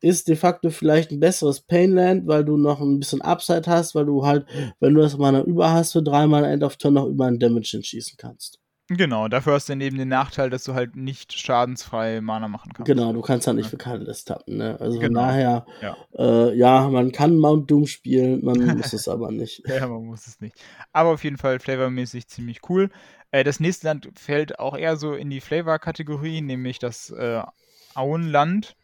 [0.01, 4.05] Ist de facto vielleicht ein besseres Painland, weil du noch ein bisschen Upside hast, weil
[4.05, 4.45] du halt,
[4.79, 7.81] wenn du das Mana über hast, für dreimal End of Turn noch über einen Damage
[7.83, 8.59] schießen kannst.
[8.87, 12.71] Genau, dafür hast du dann eben den Nachteil, dass du halt nicht schadensfrei Mana machen
[12.71, 12.85] kannst.
[12.85, 14.77] Genau, du kannst halt nicht für Catalyst tappen, ne?
[14.79, 15.21] Also genau.
[15.21, 15.97] von daher, ja.
[16.17, 16.87] Äh, ja.
[16.89, 19.63] man kann Mount Doom spielen, man muss es aber nicht.
[19.67, 20.55] Ja, man muss es nicht.
[20.93, 22.91] Aber auf jeden Fall flavormäßig ziemlich cool.
[23.31, 27.41] Äh, das nächste Land fällt auch eher so in die Flavor-Kategorie, nämlich das äh,
[27.95, 28.75] Auenland.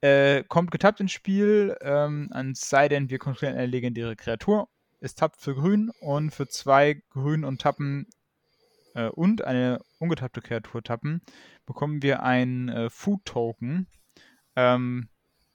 [0.00, 4.68] Äh, kommt getappt ins Spiel, ähm, es sei denn, wir kontrollieren eine legendäre Kreatur.
[5.00, 8.06] Es tappt für grün und für zwei grün und tappen
[8.98, 11.22] äh, und eine ungetappte Kreatur tappen,
[11.66, 13.86] bekommen wir einen äh, Food-Token.
[14.56, 15.08] Ähm,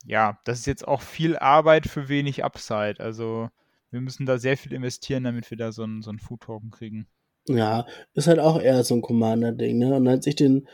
[0.06, 2.95] ja, das ist jetzt auch viel Arbeit für wenig Upside.
[2.99, 3.49] Also
[3.91, 7.08] wir müssen da sehr viel investieren, damit wir da so einen, so einen Food-Token kriegen.
[7.47, 9.95] Ja, ist halt auch eher so ein Commander-Ding, ne?
[9.95, 10.67] Und als ich den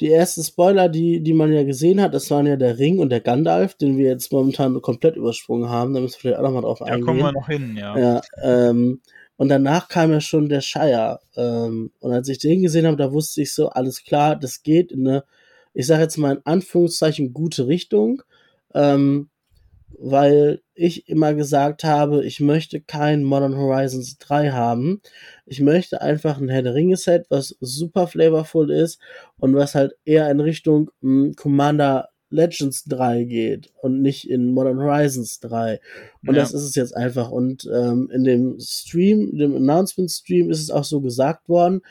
[0.00, 3.08] die ersten Spoiler, die, die man ja gesehen hat, das waren ja der Ring und
[3.08, 5.94] der Gandalf, den wir jetzt momentan komplett übersprungen haben.
[5.94, 7.06] Da müssen wir vielleicht auch nochmal drauf Da eingehen.
[7.06, 7.98] kommen wir noch hin, ja.
[7.98, 9.00] Ja, ähm,
[9.36, 11.20] und danach kam ja schon der Shire.
[11.36, 14.92] Ähm, und als ich den gesehen habe, da wusste ich so, alles klar, das geht
[14.92, 15.24] in eine,
[15.74, 18.22] ich sage jetzt mal in Anführungszeichen, gute Richtung.
[18.74, 19.28] Ähm,
[19.98, 25.00] weil ich immer gesagt habe, ich möchte kein Modern Horizons 3 haben.
[25.46, 29.00] Ich möchte einfach ein Herr Ringe Set, was super flavorful ist
[29.38, 34.78] und was halt eher in Richtung mh, Commander Legends 3 geht und nicht in Modern
[34.78, 35.80] Horizons 3.
[36.26, 36.42] Und Ja.
[36.42, 37.30] das ist es jetzt einfach.
[37.30, 41.82] Und ähm, in dem Stream, dem Announcement-Stream ist es auch so gesagt worden,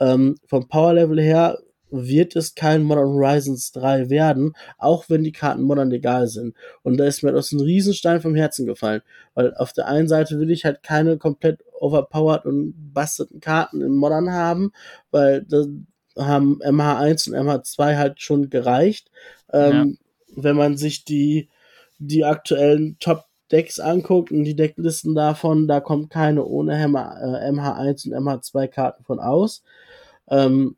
[0.00, 1.58] ähm, vom Power-Level her
[1.92, 6.56] wird es kein Modern Horizons 3 werden, auch wenn die Karten modern legal sind.
[6.82, 9.02] Und da ist mir aus ein Riesenstein vom Herzen gefallen.
[9.34, 13.94] Weil auf der einen Seite will ich halt keine komplett overpowered und basteten Karten in
[13.94, 14.72] Modern haben,
[15.10, 15.66] weil da
[16.16, 19.10] haben MH1 und MH2 halt schon gereicht.
[19.52, 19.98] Ähm,
[20.34, 21.48] Wenn man sich die,
[21.98, 27.50] die aktuellen Top Decks anguckt und die Decklisten davon, da kommt keine ohne Hammer, äh,
[27.50, 29.62] MH1 und MH2 Karten von aus.
[30.28, 30.76] Ähm,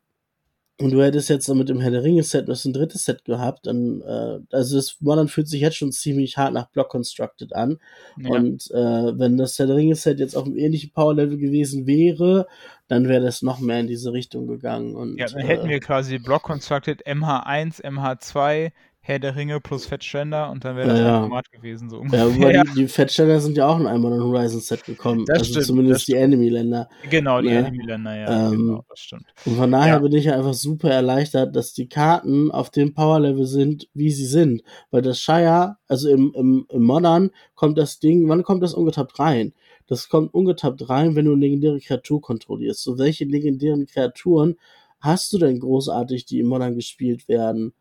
[0.81, 3.65] und du hättest jetzt mit dem Herr der Ringe Set noch ein drittes Set gehabt,
[3.65, 7.77] dann, äh, also das Modern fühlt sich jetzt schon ziemlich hart nach Block Constructed an.
[8.17, 8.29] ja.
[8.31, 11.87] Und äh, wenn das Herr der Ringe Set jetzt auf einem ähnlichen Power Level gewesen
[11.87, 12.47] wäre,
[12.89, 14.95] dann wäre das noch mehr in diese Richtung gegangen.
[14.95, 18.71] Und, Ja, dann hätten äh, wir quasi Block Constructed MH1, MH2,
[19.07, 21.21] Herr der Ringe plus Fettständer und dann wäre das Ja, ein ja.
[21.21, 22.25] Format gewesen, so Ja, ungefähr.
[22.25, 25.25] wobei die, die Fettsteller sind ja auch in einem Modern Horizon Set gekommen.
[25.27, 26.89] Das also stimmt, zumindest die Enemy-Länder.
[27.11, 27.67] Genau, die Ne?
[27.67, 29.25] Enemy-Länder, ja, Ähm, genau, das stimmt.
[29.45, 29.99] Und von daher Ja.
[29.99, 34.25] bin ich ja einfach super erleichtert, dass die Karten auf dem Power-Level sind, wie sie
[34.25, 34.63] sind.
[34.89, 39.19] Weil das Shire, also im, im, im Modern, kommt das Ding, wann kommt das ungetappt
[39.19, 39.53] rein?
[39.85, 42.81] Das kommt ungetappt rein, wenn du eine legendäre Kreatur kontrollierst.
[42.81, 44.55] So, welche legendären Kreaturen
[44.99, 47.73] hast du denn großartig, die im Modern gespielt werden?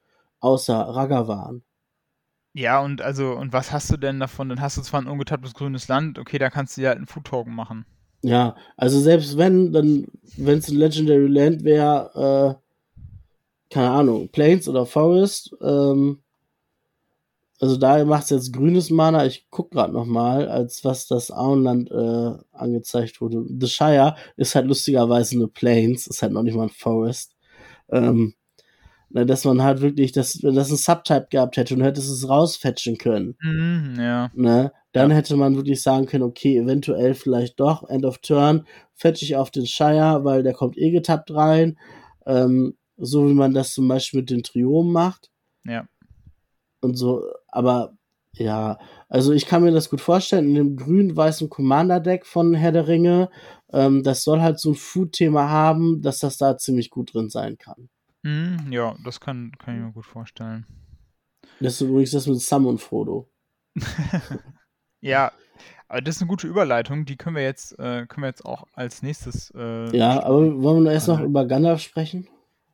[0.44, 1.62] Außer Ragavan.
[2.52, 4.50] Ja, und also, und was hast du denn davon?
[4.50, 7.06] Dann hast du zwar ein ungetapptes grünes Land, okay, da kannst du dir halt einen
[7.06, 7.86] Food Token machen.
[8.20, 14.68] Ja, also selbst wenn, dann, wenn es ein Legendary Land wäre, äh, keine Ahnung, Plains
[14.68, 16.22] oder Forest, ähm,
[17.58, 21.30] also da macht es jetzt grünes Mana, ich guck gerade noch mal, als was das
[21.30, 23.46] Auenland äh, angezeigt wurde.
[23.48, 27.34] The Shire ist halt lustigerweise eine Plains, ist halt noch nicht mal ein Forest.
[27.88, 28.34] Ähm,
[29.16, 32.28] na, dass man halt wirklich, dass, wenn das ein Subtype gehabt hätte und hättest es
[32.28, 34.30] rausfetchen können Mhm, ja.
[34.34, 35.16] ne, dann Ja.
[35.16, 39.50] hätte man wirklich sagen können, okay, eventuell vielleicht doch, End of Turn, fetch ich auf
[39.50, 41.78] den Shire, weil der kommt eh getappt rein,
[42.26, 45.30] ähm, so wie man das zum Beispiel mit den Triomen macht
[45.64, 45.86] Ja.
[46.80, 47.96] und so, aber
[48.36, 52.88] ja, also ich kann mir das gut vorstellen, in dem grün-weißen Commander-Deck von Herr der
[52.88, 53.30] Ringe,
[53.72, 57.58] ähm, das soll halt so ein Food-Thema haben, dass das da ziemlich gut drin sein
[57.58, 57.88] kann.
[58.24, 60.66] Mhm, ja, das kann, kann ich mir gut vorstellen.
[61.60, 63.30] Das ist übrigens das mit Sam und Frodo.
[65.00, 65.32] Ja,
[65.86, 68.64] aber das ist eine gute Überleitung, die können wir jetzt, äh, können wir jetzt auch
[68.72, 69.52] als nächstes.
[69.54, 72.26] Äh, Ja, aber wollen wir erst noch über Gandalf sprechen?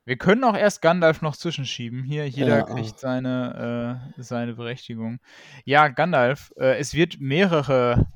[0.04, 2.04] Wir können auch erst Gandalf noch zwischenschieben.
[2.04, 5.18] Hier, jeder Ja, kriegt seine, äh, seine Berechtigung.
[5.64, 6.52] Ja, Gandalf.
[6.56, 8.06] Äh, es wird mehrere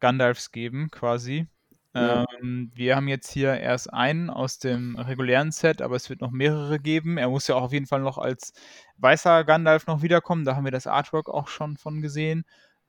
[0.00, 1.46] Gandalfs geben, quasi.
[1.94, 2.24] Ja.
[2.40, 6.30] Ähm, wir haben jetzt hier erst einen aus dem regulären Set, aber es wird noch
[6.30, 7.18] mehrere geben.
[7.18, 8.54] Er muss ja auch auf jeden Fall noch als
[8.96, 10.44] weißer Gandalf noch wiederkommen.
[10.44, 12.44] Da haben wir das Artwork auch schon von gesehen.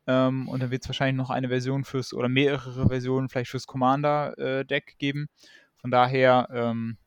[0.07, 3.67] Ähm, und dann wird es wahrscheinlich noch eine Version fürs, oder mehrere Versionen vielleicht fürs
[3.67, 5.27] Commander-Deck geben.
[5.77, 6.97] Von daher ähm,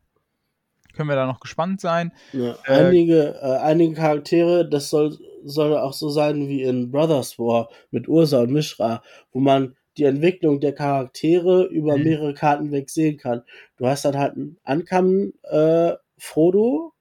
[0.95, 2.13] können wir da noch gespannt sein.
[2.33, 7.39] Ja, Äh, einige, äh, einige Charaktere, das soll, soll auch so sein wie in Brothers
[7.39, 12.05] War mit Ursa und Mishra, wo man die Entwicklung der Charaktere über Mhm.
[12.05, 13.43] mehrere Karten weg sehen kann.
[13.77, 16.93] Du hast dann halt einen Uncommon äh, Frodo,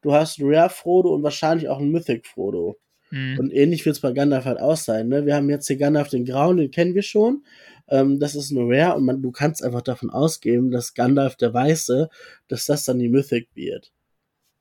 [0.00, 2.78] du hast einen Rare Frodo und wahrscheinlich auch einen Mythic Frodo.
[3.10, 3.38] Mhm.
[3.38, 5.08] Und ähnlich wird es bei Gandalf halt auch sein.
[5.08, 5.26] Ne?
[5.26, 7.44] Wir haben jetzt hier Gandalf den Grauen, den kennen wir schon.
[7.88, 11.52] Ähm, das ist eine Rare und man, du kannst einfach davon ausgehen, dass Gandalf der
[11.52, 12.08] Weiße,
[12.48, 13.92] dass das dann die Mythic wird.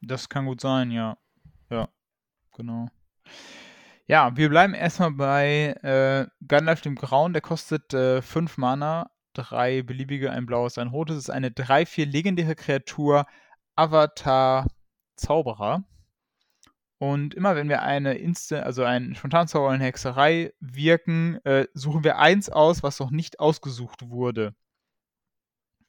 [0.02, 1.18] Das kann gut sein, ja.
[1.70, 1.88] Ja,
[2.56, 2.88] genau.
[4.08, 7.34] Ja, wir bleiben erstmal bei äh, Gandalf dem Grauen.
[7.34, 11.18] Der kostet 5 Mana, drei beliebige, ein blaues, ein rotes.
[11.18, 13.26] ist eine 3-4 legendäre Kreatur,
[13.76, 14.68] Avatar
[15.16, 15.84] Zauberer.
[16.98, 22.04] Und immer wenn wir eine Instant, also einen Spontanzauber oder eine Hexerei wirken, äh, suchen
[22.04, 24.54] wir eins aus, was noch nicht ausgesucht wurde.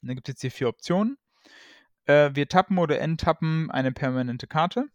[0.01, 1.17] Und dann gibt es jetzt hier vier Optionen.
[2.05, 4.87] Äh, wir tappen oder enttappen eine permanente Karte.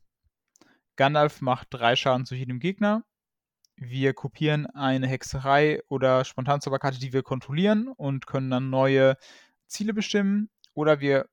[0.99, 3.05] Gandalf macht drei Schaden zu jedem Gegner.
[3.77, 9.17] Wir kopieren eine Hexerei oder Spontanzauberkarte, die wir kontrollieren und können dann neue
[9.69, 10.51] Ziele bestimmen.
[10.75, 11.29] Oder wir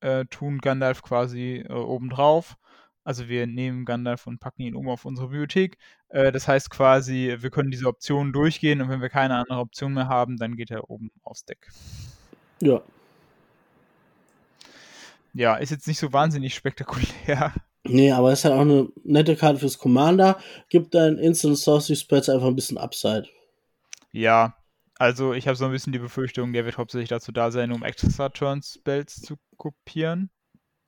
[0.00, 2.58] äh, tun Gandalf quasi äh, obendrauf.
[3.04, 5.78] Also wir nehmen Gandalf und packen ihn um auf unsere Bibliothek.
[6.08, 9.94] Äh, das heißt quasi, wir können diese Optionen durchgehen und wenn wir keine andere Option
[9.94, 11.70] mehr haben, dann geht er oben aufs Deck.
[12.60, 12.82] Ja.
[15.32, 17.54] Ja, ist jetzt nicht so wahnsinnig spektakulär.
[17.88, 20.38] Nee, aber ist halt auch eine nette Karte fürs Commander.
[20.68, 23.28] Gibt deinen Instant Sorcery Spells einfach ein bisschen Upside.
[24.12, 24.56] Ja,
[24.98, 27.82] also ich habe so ein bisschen die Befürchtung, der wird hauptsächlich dazu da sein, um
[27.82, 30.30] extra Turn Spells zu kopieren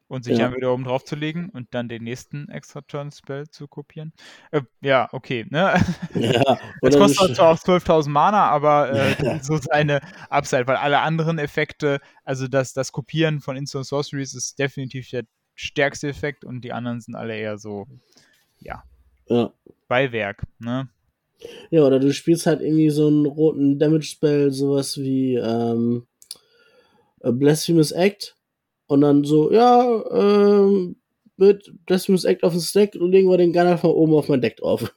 [0.08, 0.46] und sich Ja.
[0.46, 4.14] dann wieder oben drauf zu legen und dann den nächsten extra Turn Spell zu kopieren.
[4.50, 5.74] Äh, ja, okay, ne?
[6.14, 9.34] Ja, Jetzt kostet er zwar auch 12.000 Mana, aber äh, Ja.
[9.34, 14.32] das so seine Upside, weil alle anderen Effekte, also das, das Kopieren von Instant Sorceries
[14.32, 15.24] ist definitiv der
[15.58, 17.86] stärkste Effekt und die anderen sind alle eher so
[18.60, 18.84] ja.
[19.88, 20.88] Beiwerk, ne?
[21.70, 26.06] ja, oder du spielst halt irgendwie so einen roten Damage-Spell, sowas wie ähm,
[27.20, 28.36] Blasphemous Act
[28.86, 30.96] und dann so, ja, ähm,
[31.36, 34.56] mit Blasphemous Act auf den Stack legen wir den Gandalf mal oben auf mein Deck
[34.56, 34.92] drauf.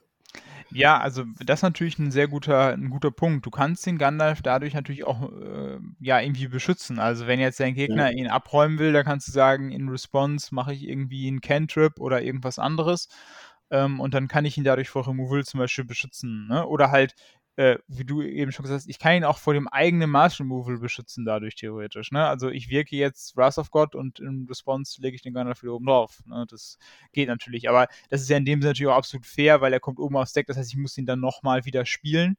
[0.73, 3.45] Ja, also das ist natürlich ein sehr guter, ein guter Punkt.
[3.45, 6.99] Du kannst den Gandalf dadurch natürlich auch äh, ja irgendwie beschützen.
[6.99, 10.73] Also wenn jetzt dein Gegner ihn abräumen will, dann kannst du sagen, in Response mache
[10.73, 13.09] ich irgendwie einen Cantrip oder irgendwas anderes.
[13.69, 16.47] Ähm, und dann kann ich ihn dadurch vor Removal zum Beispiel beschützen.
[16.47, 16.65] Ne?
[16.65, 17.15] Oder halt,
[17.57, 20.39] äh, wie du eben schon gesagt hast, ich kann ihn auch vor dem eigenen Mars
[20.39, 22.11] Removal beschützen dadurch theoretisch.
[22.11, 22.25] Ne?
[22.25, 25.73] Also ich wirke jetzt Wrath of God und in Response lege ich den Gandalf wieder
[25.73, 26.23] oben drauf.
[26.25, 26.45] Ne?
[26.49, 26.77] Das
[27.11, 27.69] geht natürlich.
[27.69, 30.15] Aber das ist ja in dem Sinne natürlich auch absolut fair, weil er kommt oben
[30.15, 30.47] aufs Deck.
[30.47, 32.37] Das heißt, ich muss ihn dann nochmal wieder spielen.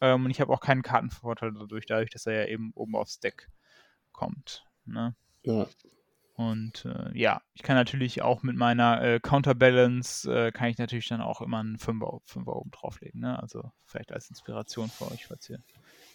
[0.00, 3.20] Ähm, und ich habe auch keinen Kartenvorteil dadurch, dadurch, dass er ja eben oben aufs
[3.20, 3.48] Deck
[4.12, 4.64] kommt.
[4.84, 5.14] Ne?
[5.44, 5.66] Ja.
[6.38, 11.08] Und äh, ja, ich kann natürlich auch mit meiner äh, Counterbalance, äh, kann ich natürlich
[11.08, 13.20] dann auch immer einen Fünfer, Fünfer oben drauflegen.
[13.20, 13.42] Ne?
[13.42, 15.58] Also vielleicht als Inspiration für euch, falls ihr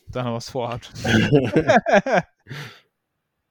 [0.07, 0.93] da noch was vorhabt.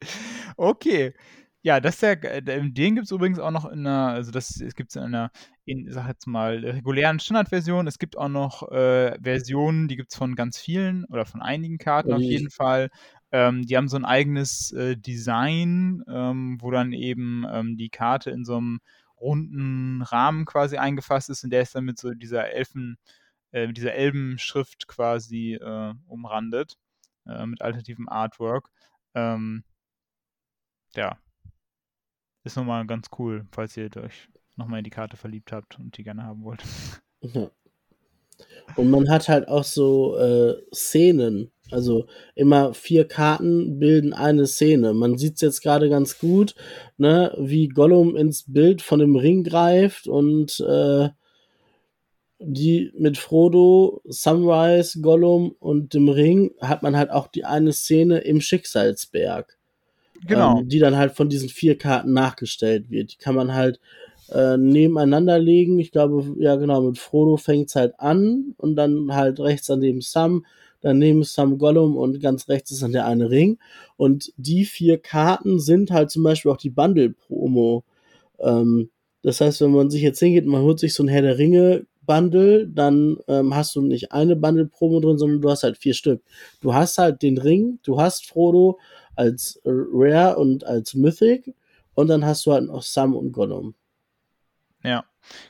[0.57, 1.13] okay.
[1.61, 4.59] Ja, das ist der, äh, den gibt es übrigens auch noch in einer, also das
[4.75, 5.31] gibt es in einer,
[5.67, 7.87] in, sag jetzt mal, regulären Standardversion.
[7.87, 11.77] Es gibt auch noch äh, Versionen, die gibt es von ganz vielen oder von einigen
[11.77, 12.89] Karten Ja, auf jeden Fall.
[13.33, 18.31] Ähm, die haben so ein eigenes äh, Design, ähm, wo dann eben ähm, die Karte
[18.31, 18.81] in so einem
[19.19, 22.99] runden Rahmen quasi eingefasst ist und der ist dann mit so dieser Elfen,
[23.53, 26.77] äh, dieser Elbenschrift quasi äh, umrandet,
[27.27, 28.69] äh, mit alternativem Artwork.
[29.15, 29.65] Ähm,
[30.95, 31.17] ja.
[32.45, 36.03] Ist nochmal ganz cool, falls ihr euch nochmal in die Karte verliebt habt und die
[36.03, 36.63] gerne haben wollt.
[37.21, 37.51] Ja.
[38.77, 41.51] Und man hat halt auch so äh, Szenen.
[41.71, 44.93] Also immer vier Karten bilden eine Szene.
[44.93, 46.55] Man sieht es jetzt gerade ganz gut,
[46.99, 51.09] ne, wie Gollum ins Bild von dem Ring greift und äh,
[52.39, 58.19] die mit Frodo, Sunrise, Gollum und dem Ring hat man halt auch die eine Szene
[58.19, 59.57] im Schicksalsberg.
[60.27, 60.61] Genau.
[60.61, 63.13] ähm, die dann halt von diesen vier Karten nachgestellt wird.
[63.13, 63.81] Die kann man halt
[64.33, 65.79] äh, nebeneinander legen.
[65.79, 70.45] Ich glaube, ja genau, mit Frodo fängt's halt an und dann halt rechts daneben Sam,
[70.81, 73.59] daneben Sam Gollum und ganz rechts ist dann der eine Ring.
[73.97, 77.85] Und die vier Karten sind halt zum Beispiel auch die Bundle-Promo.
[78.41, 78.91] Ähm,
[79.23, 81.87] das heißt, wenn man sich jetzt hingeht man holt sich so ein Herr der Ringe
[82.05, 86.23] Bundle, dann ähm, hast du nicht eine Bundle-Promo drin, sondern du hast halt vier Stück.
[86.61, 88.79] Du hast halt den Ring, du hast Frodo
[89.15, 91.55] als Rare und als Mythic
[91.95, 93.75] und dann hast du halt noch Sam und Gollum.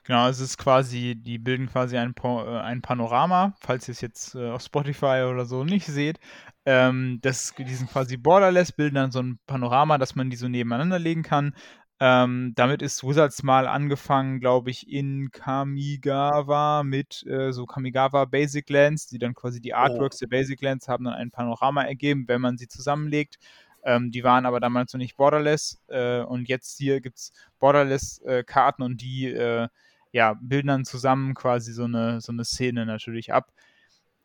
[0.04, 4.34] Genau, es ist quasi, die bilden quasi ein, äh, ein Panorama, falls ihr es jetzt
[4.34, 6.18] äh, auf Spotify oder so nicht seht.
[6.64, 10.48] Ähm, das, die sind quasi borderless, bilden dann so ein Panorama, dass man die so
[10.48, 11.54] nebeneinander legen kann.
[12.00, 18.68] Ähm, damit ist Wizards mal angefangen, glaube ich, in Kamigawa mit äh, so Kamigawa Basic
[18.70, 22.40] Lands, die dann quasi die Artworks der Basic Lands haben dann ein Panorama ergeben, wenn
[22.40, 23.38] man sie zusammenlegt.
[23.84, 28.82] Ähm, die waren aber damals noch nicht borderless äh, und jetzt hier gibt es Borderless-Karten
[28.82, 29.68] und die äh,
[30.12, 33.52] ja, bilden dann zusammen quasi so eine, so eine Szene natürlich ab.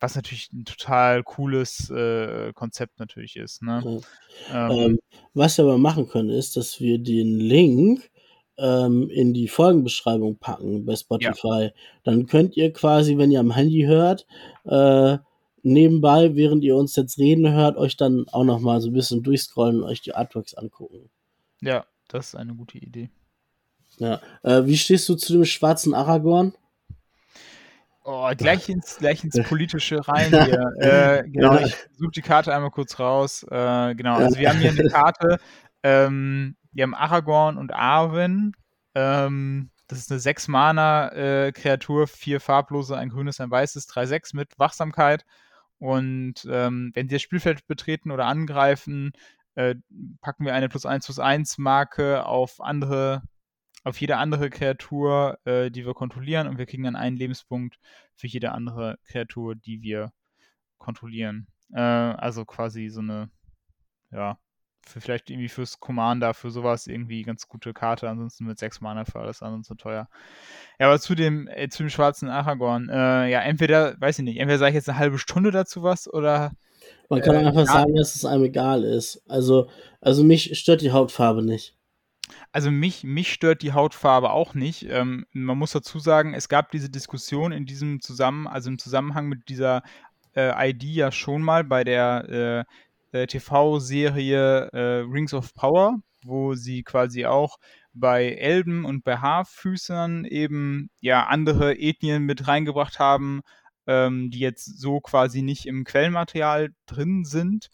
[0.00, 3.62] Was natürlich ein total cooles äh, Konzept natürlich ist.
[3.62, 4.02] Ne?
[4.52, 4.70] Ja.
[4.70, 4.98] Ähm, Ähm,
[5.34, 8.08] was wir aber machen können, ist, dass wir den Link
[8.58, 11.70] ähm, in die Folgenbeschreibung packen bei Spotify.
[12.04, 14.26] Dann könnt ihr quasi, wenn ihr am Handy hört,
[14.66, 15.18] äh,
[15.72, 19.22] nebenbei, während ihr uns jetzt reden hört, euch dann auch noch mal so ein bisschen
[19.22, 21.10] durchscrollen und euch die Artworks angucken.
[21.60, 23.10] ja, das ist eine gute Idee.
[23.98, 24.20] Ja.
[24.42, 26.54] Äh, wie stehst du zu dem schwarzen Aragorn?
[28.04, 30.72] Oh, gleich ins, gleich ins Politische rein hier.
[30.78, 33.42] Äh, genau, ich suche die Karte einmal kurz raus.
[33.42, 35.38] Äh, genau, also wir haben hier eine Karte.
[35.82, 38.52] Ähm, wir haben Aragorn und Arwen.
[38.94, 45.24] Ähm, das ist eine 6-Mana-Kreatur, vier farblose, ein grünes, ein weißes, 3-6 mit Wachsamkeit.
[45.78, 49.12] Und ähm, wenn sie das Spielfeld betreten oder angreifen,
[49.54, 49.76] äh,
[50.20, 53.22] packen wir eine plus 1 plus 1 Marke auf andere,
[53.84, 57.78] auf jede andere Kreatur, äh, die wir kontrollieren und wir kriegen dann einen Lebenspunkt
[58.16, 60.12] für jede andere Kreatur, die wir
[60.78, 61.48] kontrollieren.
[61.72, 63.30] Äh, also quasi so eine,
[64.10, 64.38] ja,
[64.88, 69.04] für vielleicht irgendwie fürs Commander, für sowas irgendwie ganz gute Karte, ansonsten mit 6 Mana
[69.04, 70.08] für alles ansonsten teuer.
[70.80, 74.38] Ja, aber zu dem, äh, zu dem schwarzen Aragorn, äh, ja, entweder, weiß ich nicht,
[74.38, 76.52] entweder sage ich jetzt eine halbe Stunde dazu was oder.
[77.08, 79.22] Man kann äh, einfach sagen, dass es einem egal ist.
[79.28, 79.68] Also,
[80.00, 81.74] also mich stört die Hautfarbe nicht.
[82.52, 84.86] Also mich, mich stört die Hautfarbe auch nicht.
[84.88, 89.26] Ähm, man muss dazu sagen, es gab diese Diskussion in diesem Zusammen, also im Zusammenhang
[89.26, 89.82] mit dieser
[90.36, 92.72] äh, ID ja schon mal bei der äh,
[93.12, 97.58] äh TV-Serie äh, Rings of Power, wo sie quasi auch
[97.92, 103.40] bei Elben und bei Haarfüßern eben ja andere Ethnien mit reingebracht haben,
[103.86, 107.70] ähm, die jetzt so quasi nicht im Quellenmaterial drin sind.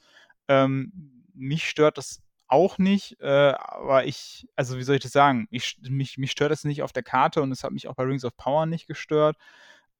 [0.48, 5.48] Ähm, mich stört das auch nicht, äh, aber ich, also wie soll ich das sagen?
[5.50, 8.04] Ich, mich, mich stört das nicht auf der Karte und es hat mich auch bei
[8.04, 9.36] Rings of Power nicht gestört.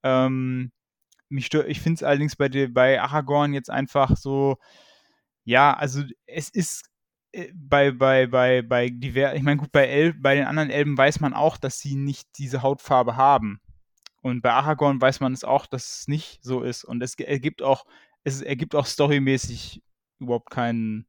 [0.03, 0.71] Ähm,
[1.29, 4.57] mich stört, ich finde es allerdings bei, bei Aragorn jetzt einfach so,
[5.45, 6.89] ja, also es ist
[7.31, 10.97] äh, bei, bei, bei, bei diver ich meine, gut, bei, El bei den anderen Elben
[10.97, 13.61] weiß man auch, dass sie nicht diese Hautfarbe haben.
[14.21, 16.83] Und bei Aragorn weiß man es auch, dass es nicht so ist.
[16.83, 17.85] Und es ergibt auch,
[18.23, 19.83] es ergibt auch storymäßig
[20.19, 21.05] überhaupt keinen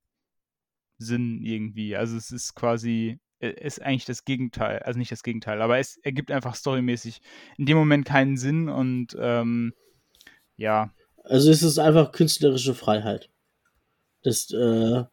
[0.99, 1.97] Sinn irgendwie.
[1.97, 6.31] Also es ist quasi, ist eigentlich das Gegenteil, also nicht das Gegenteil, aber es ergibt
[6.31, 7.21] einfach storymäßig
[7.57, 9.73] in dem Moment keinen Sinn und ähm,
[10.57, 10.93] ja.
[11.25, 13.31] Also es ist einfach künstlerische Freiheit.
[14.27, 15.05] Das, äh,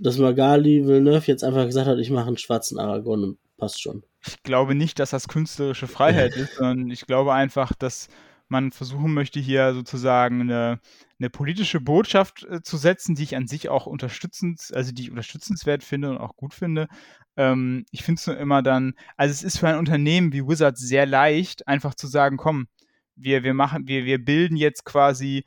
[0.00, 4.02] dass Magali Villeneuve jetzt einfach gesagt hat, ich mache einen schwarzen Aragorn und passt schon.
[4.26, 8.08] Ich glaube nicht, dass das künstlerische Freiheit ist, sondern ich glaube einfach, dass
[8.48, 10.80] man versuchen möchte, hier sozusagen eine,
[11.18, 15.10] eine politische Botschaft äh, zu setzen, die ich an sich auch unterstützend, also die ich
[15.10, 16.88] unterstützenswert finde und auch gut finde.
[17.36, 20.80] Ähm, ich finde es nur immer dann, also es ist für ein Unternehmen wie Wizards
[20.80, 22.68] sehr leicht, einfach zu sagen, komm,
[23.16, 25.44] wir, wir machen, wir, wir bilden jetzt quasi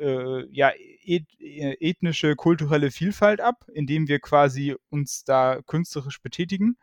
[0.00, 0.72] äh, ja,
[1.04, 6.76] ethnische, kulturelle Vielfalt ab, indem wir quasi uns da künstlerisch betätigen.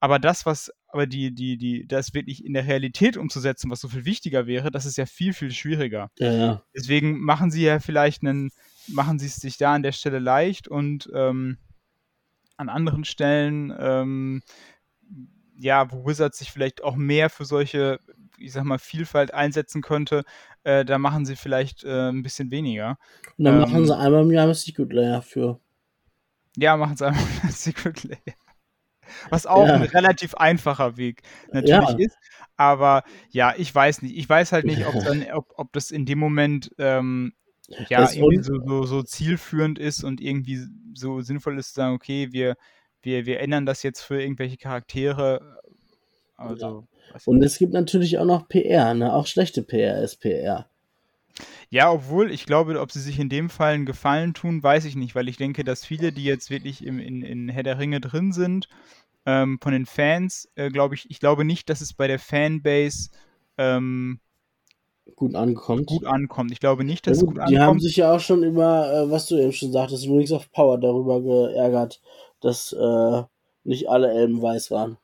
[0.00, 3.88] Aber das, was, aber die, die, die, das wirklich in der Realität umzusetzen, was so
[3.88, 6.10] viel wichtiger wäre, das ist ja viel, viel schwieriger.
[6.18, 6.62] Ja, ja.
[6.74, 8.50] Deswegen machen sie ja vielleicht einen,
[8.88, 11.58] machen sie es sich da an der Stelle leicht und ähm,
[12.56, 14.42] an anderen Stellen, ähm,
[15.58, 18.00] ja, wo Wizards sich vielleicht auch mehr für solche,
[18.40, 20.24] ich sag mal, Vielfalt einsetzen könnte,
[20.64, 22.98] äh, da machen sie vielleicht äh, ein bisschen weniger.
[23.38, 25.60] Und dann ähm, machen sie einmal im Jahr ein Secret Layer für.
[26.56, 28.36] Ja, machen sie einmal ein Secret Layer.
[29.28, 29.74] Was auch ja.
[29.74, 31.22] ein relativ einfacher Weg
[31.52, 31.98] natürlich ja.
[31.98, 32.16] ist.
[32.56, 34.16] Aber ja, ich weiß nicht.
[34.16, 37.32] Ich weiß halt nicht, ob, dann, ob, ob das in dem Moment ähm,
[37.88, 42.28] ja irgendwie so, so, so, zielführend ist und irgendwie so sinnvoll ist zu sagen, okay,
[42.32, 42.56] wir,
[43.02, 45.58] wir, wir ändern das jetzt für irgendwelche Charaktere.
[46.36, 46.99] Also, ja.
[47.24, 49.12] Und es gibt natürlich auch noch PR, ne?
[49.12, 50.66] Auch schlechte PR ist PR.
[51.70, 54.96] Ja, obwohl ich glaube, ob sie sich in dem Fall einen Gefallen tun, weiß ich
[54.96, 58.00] nicht, weil ich denke, dass viele, die jetzt wirklich im, in, in Herr der Ringe
[58.00, 58.68] drin sind,
[59.26, 63.10] ähm, von den Fans, äh, glaube ich, ich glaube nicht, dass es bei der Fanbase
[63.58, 64.18] ähm,
[65.16, 65.86] gut ankommt.
[65.86, 66.50] Gut ankommt.
[66.52, 67.52] Ich glaube nicht, dass ja, gut, es gut die ankommt.
[67.52, 70.50] Die haben sich ja auch schon über, äh, was du eben schon sagtest, Rings of
[70.52, 72.00] Power darüber geärgert,
[72.40, 73.22] dass äh,
[73.64, 74.96] nicht alle Elben weiß waren.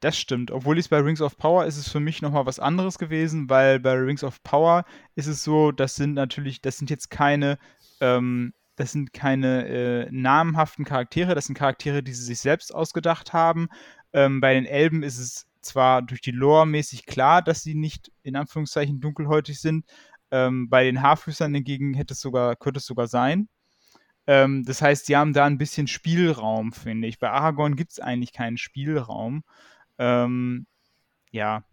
[0.00, 0.50] Das stimmt.
[0.50, 3.80] Obwohl es bei Rings of Power ist es für mich nochmal was anderes gewesen, weil
[3.80, 7.58] bei Rings of Power ist es so, das sind natürlich, das sind jetzt keine,
[8.00, 13.32] ähm, das sind keine äh, namhaften Charaktere, das sind Charaktere, die sie sich selbst ausgedacht
[13.32, 13.68] haben.
[14.12, 18.12] Ähm, bei den Elben ist es zwar durch die Lore mäßig klar, dass sie nicht
[18.22, 19.84] in Anführungszeichen dunkelhäutig sind.
[20.30, 23.48] Ähm, bei den Haarfüßern hingegen hätte es sogar, könnte es sogar sein.
[24.26, 27.18] Ähm, das heißt, sie haben da ein bisschen Spielraum, finde ich.
[27.18, 29.44] Bei Aragorn gibt es eigentlich keinen Spielraum.
[29.98, 30.66] Ähm,
[31.30, 31.64] ja.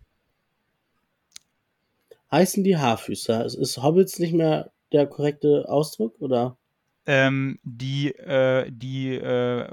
[2.32, 3.46] Heißen die Haarfüßer?
[3.46, 6.58] Ist Hobbits nicht mehr der korrekte Ausdruck, oder?
[7.06, 9.68] Ähm, die, äh, die, äh,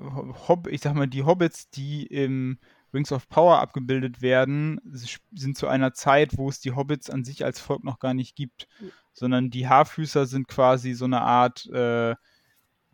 [0.48, 2.58] Hob ich sag mal, die Hobbits, die im
[2.92, 7.44] Rings of Power abgebildet werden, sind zu einer Zeit, wo es die Hobbits an sich
[7.44, 8.66] als Volk noch gar nicht gibt,
[9.12, 12.16] sondern die Haarfüßer sind quasi so eine Art äh,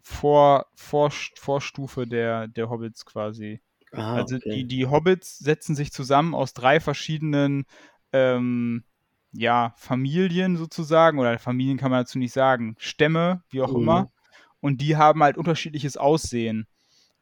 [0.09, 3.61] Vor, Vor, Vorstufe der, der Hobbits quasi.
[3.91, 4.55] Ah, also okay.
[4.55, 7.65] die, die Hobbits setzen sich zusammen aus drei verschiedenen
[8.13, 8.85] ähm,
[9.33, 13.83] ja, Familien sozusagen, oder Familien kann man dazu nicht sagen, Stämme, wie auch mhm.
[13.83, 14.13] immer.
[14.61, 16.69] Und die haben halt unterschiedliches Aussehen.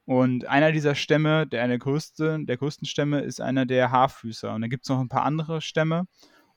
[0.04, 4.52] Und einer dieser Stämme, der eine größte, der größten Stämme, ist einer der Haarfüßer.
[4.52, 6.04] Und dann gibt es noch ein paar andere Stämme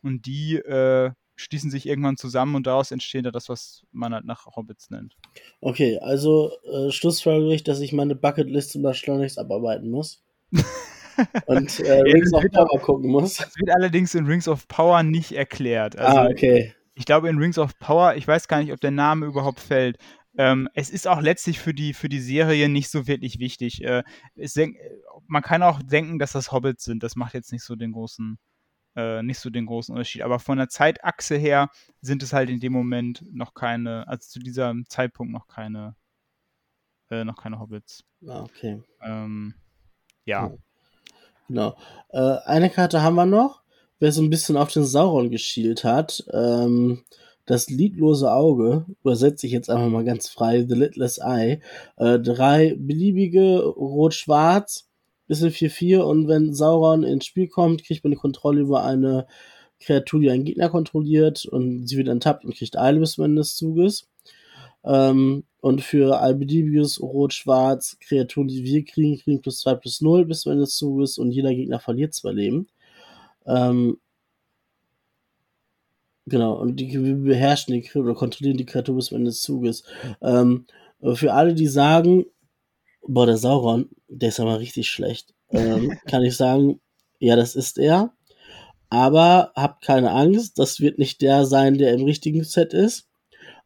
[0.02, 4.26] und die, äh, schließen sich irgendwann zusammen und daraus entsteht dann das, was man halt
[4.26, 5.16] nach Hobbits nennt.
[5.62, 10.24] Okay, also äh, schlussfolgere ich, dass ich meine Bucketlist zum schleunigst abarbeiten muss.
[11.46, 13.38] und äh, Rings of Power gucken muss.
[13.38, 15.98] Das wird allerdings in Rings of Power nicht erklärt.
[15.98, 16.74] Also, ah, okay.
[16.96, 19.98] Ich glaube, in Rings of Power, ich weiß gar nicht, ob der Name überhaupt fällt.
[20.38, 23.84] Ähm, es ist auch letztlich für die, für die Serie nicht so wirklich wichtig.
[23.84, 24.04] Äh,
[25.28, 27.04] man kann auch denken, dass das Hobbits sind.
[27.04, 28.38] Das macht jetzt nicht so den großen,
[28.98, 30.24] äh, nicht so den großen Unterschied.
[30.24, 31.70] Aber von der Zeitachse her
[32.02, 35.96] sind es halt in dem Moment noch keine, also zu diesem Zeitpunkt noch keine,
[37.12, 38.04] äh, noch keine Hobbits.
[38.28, 38.82] Ah, okay.
[39.02, 39.54] Ähm,
[40.26, 40.52] ja.
[41.48, 41.78] Genau.
[42.10, 43.62] Äh, eine Karte haben wir noch.
[44.00, 47.04] Wer so ein bisschen auf den Sauron geschielt hat, ähm,
[47.46, 51.62] das lidlose Auge, übersetze ich jetzt einfach mal ganz frei, The Lidless Eye,
[51.96, 54.87] äh, drei beliebige Rot-Schwarz,
[55.28, 59.28] bisschen 4-4 und wenn Sauron ins Spiel kommt, kriegt man die Kontrolle über eine
[59.80, 63.42] Kreatur, die einen Gegner kontrolliert und sie wird enttappt und kriegt Eile bis zum Ende
[63.42, 64.08] des Zuges.
[64.84, 70.42] Ähm, und für allbeliebiges Rot-Schwarz Kreaturen, die wir kriegen, kriegen plus 2 plus 0 bis
[70.42, 72.68] zum Ende des Zuges und jeder Gegner verliert zwei Leben.
[73.46, 73.98] Ähm,
[76.26, 79.42] genau, und die, wir beherrschen die Kreatur oder kontrollieren die Kreatur bis zum Ende des
[79.42, 79.84] Zuges.
[80.22, 80.66] Ähm,
[81.14, 82.26] für alle, die sagen,
[83.06, 86.80] boah, der Sauron, der ist aber richtig schlecht, ähm, kann ich sagen,
[87.20, 88.14] ja, das ist er.
[88.90, 93.08] Aber habt keine Angst, das wird nicht der sein, der im richtigen Set ist.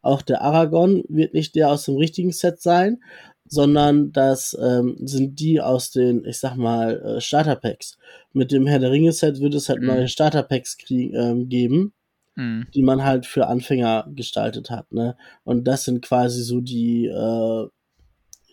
[0.00, 3.00] Auch der Aragon wird nicht der aus dem richtigen Set sein,
[3.46, 7.98] sondern das ähm, sind die aus den, ich sag mal, äh, Starterpacks.
[8.32, 9.88] Mit dem Herr der Ringe Set wird es halt mhm.
[9.88, 11.92] neue Starterpacks ähm, geben,
[12.34, 12.66] mhm.
[12.74, 14.90] die man halt für Anfänger gestaltet hat.
[14.90, 15.16] Ne?
[15.44, 17.68] Und das sind quasi so die, äh,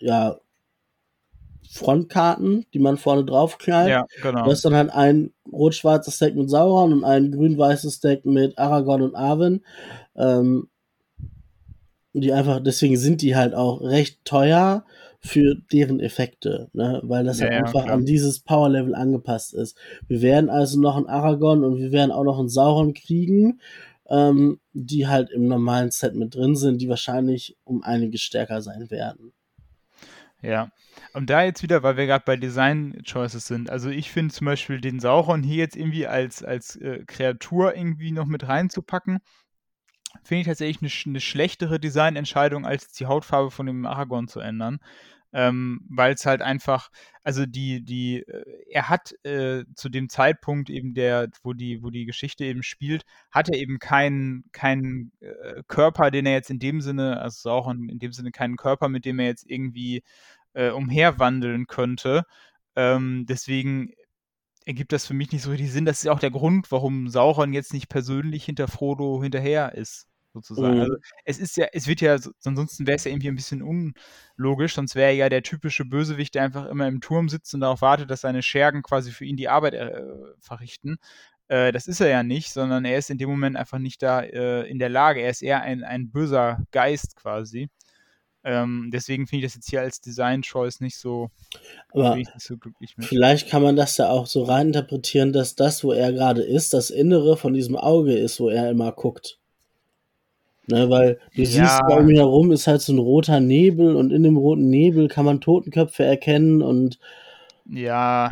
[0.02, 0.38] ja,
[1.72, 3.90] Frontkarten, die man vorne drauf knallt.
[3.90, 4.46] Ja, genau.
[4.46, 9.04] Das ist dann halt ein rot-schwarzes Deck mit Sauron und ein grün-weißes Deck mit Aragorn
[9.04, 9.64] und Arwen.
[10.16, 10.68] Ähm,
[12.14, 14.84] die einfach, deswegen sind die halt auch recht teuer
[15.20, 17.02] für deren Effekte, ne?
[17.04, 19.78] weil das ja, halt einfach ja, an dieses Power-Level angepasst ist.
[20.08, 23.60] Wir werden also noch einen Aragorn und wir werden auch noch einen Sauron kriegen,
[24.10, 28.90] ähm, die halt im normalen Set mit drin sind, die wahrscheinlich um einiges stärker sein
[28.90, 29.34] werden.
[30.42, 30.72] Ja,
[31.14, 34.80] und da jetzt wieder, weil wir gerade bei Design-Choices sind, also ich finde zum Beispiel
[34.80, 39.20] den Sauron hier jetzt irgendwie als, als äh, Kreatur irgendwie noch mit reinzupacken,
[40.24, 44.80] finde ich tatsächlich eine, eine schlechtere Designentscheidung, als die Hautfarbe von dem Aragorn zu ändern.
[45.32, 46.90] Ähm, weil es halt einfach,
[47.24, 51.92] also die, die, äh, er hat äh, zu dem Zeitpunkt eben der, wo die, wo
[51.92, 56.58] die Geschichte eben spielt, hat er eben keinen, keinen äh, Körper, den er jetzt in
[56.60, 60.04] dem Sinne, also auch in dem Sinne keinen Körper, mit dem er jetzt irgendwie
[60.54, 62.24] äh, umherwandeln könnte.
[62.76, 63.94] Ähm, deswegen
[64.66, 65.86] ergibt das für mich nicht so richtig Sinn.
[65.86, 70.76] Das ist auch der Grund, warum Sauron jetzt nicht persönlich hinter Frodo hinterher ist, sozusagen.
[70.76, 70.82] Mhm.
[70.82, 74.76] Also es ist ja, es wird ja, ansonsten wäre es ja irgendwie ein bisschen unlogisch,
[74.76, 78.10] sonst wäre ja der typische Bösewicht, der einfach immer im Turm sitzt und darauf wartet,
[78.10, 80.04] dass seine Schergen quasi für ihn die Arbeit äh,
[80.40, 80.98] verrichten.
[81.48, 84.22] Äh, das ist er ja nicht, sondern er ist in dem Moment einfach nicht da
[84.22, 85.22] äh, in der Lage.
[85.22, 87.70] Er ist eher ein, ein böser Geist quasi.
[88.44, 91.30] Ähm, deswegen finde ich das jetzt hier als Design-Choice nicht so,
[91.90, 93.06] Aber nicht so glücklich mit.
[93.06, 96.90] Vielleicht kann man das ja auch so reininterpretieren, dass das, wo er gerade ist, das
[96.90, 99.39] Innere von diesem Auge ist, wo er immer guckt.
[100.70, 101.48] Ne, weil du ja.
[101.48, 105.08] siehst, bei ihm herum ist halt so ein roter Nebel und in dem roten Nebel
[105.08, 107.00] kann man Totenköpfe erkennen und.
[107.66, 108.32] Ja.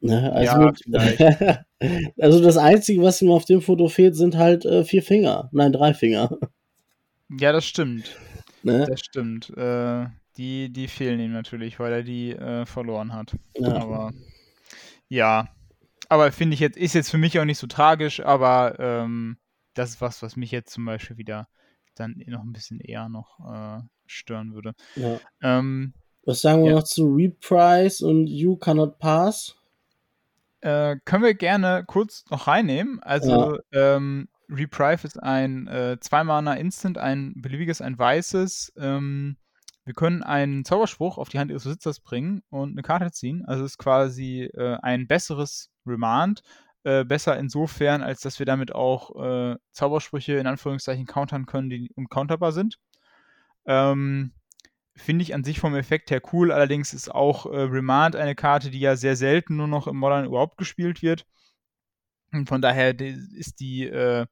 [0.00, 1.64] Ne, also, ja,
[2.18, 5.50] also das Einzige, was ihm auf dem Foto fehlt, sind halt äh, vier Finger.
[5.52, 6.38] Nein, drei Finger.
[7.38, 8.16] Ja, das stimmt.
[8.62, 8.86] Ne?
[8.88, 9.50] Das stimmt.
[9.56, 10.06] Äh,
[10.38, 13.36] die, die fehlen ihm natürlich, weil er die äh, verloren hat.
[13.58, 13.74] Ja.
[13.74, 14.12] Aber
[15.08, 15.48] ja.
[16.08, 19.36] Aber finde ich jetzt, ist jetzt für mich auch nicht so tragisch, aber ähm,
[19.74, 21.48] das ist was, was mich jetzt zum Beispiel wieder
[21.98, 24.74] dann noch ein bisschen eher noch äh, stören würde.
[24.96, 25.18] Ja.
[25.42, 25.94] Ähm,
[26.24, 26.76] was sagen wir ja.
[26.76, 29.56] noch zu Reprise und You Cannot Pass?
[30.60, 33.00] Äh, können wir gerne kurz noch reinnehmen.
[33.02, 33.96] Also ja.
[33.96, 38.72] ähm, Reprive ist ein äh, Zwei-Mana Instant, ein beliebiges, ein weißes.
[38.76, 39.36] Ähm,
[39.84, 43.44] wir können einen Zauberspruch auf die Hand ihres Besitzers bringen und eine Karte ziehen.
[43.46, 46.42] Also es ist quasi äh, ein besseres Remand.
[46.84, 51.90] Äh, besser insofern, als dass wir damit auch äh, Zaubersprüche in Anführungszeichen countern können, die
[51.96, 52.78] uncounterbar sind.
[53.66, 54.32] Ähm,
[54.94, 56.52] Finde ich an sich vom Effekt her cool.
[56.52, 60.24] Allerdings ist auch äh, Remand eine Karte, die ja sehr selten nur noch im Modern
[60.24, 61.26] überhaupt gespielt wird.
[62.32, 64.26] Und von daher ist die, äh,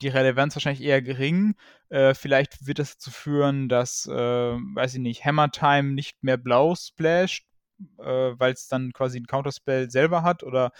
[0.00, 1.56] die Relevanz wahrscheinlich eher gering.
[1.88, 6.74] Äh, vielleicht wird das dazu führen, dass, weiß ich nicht, Hammer Time nicht mehr blau
[6.74, 7.46] splasht,
[7.96, 10.72] weil es dann quasi ein Counterspell selber hat oder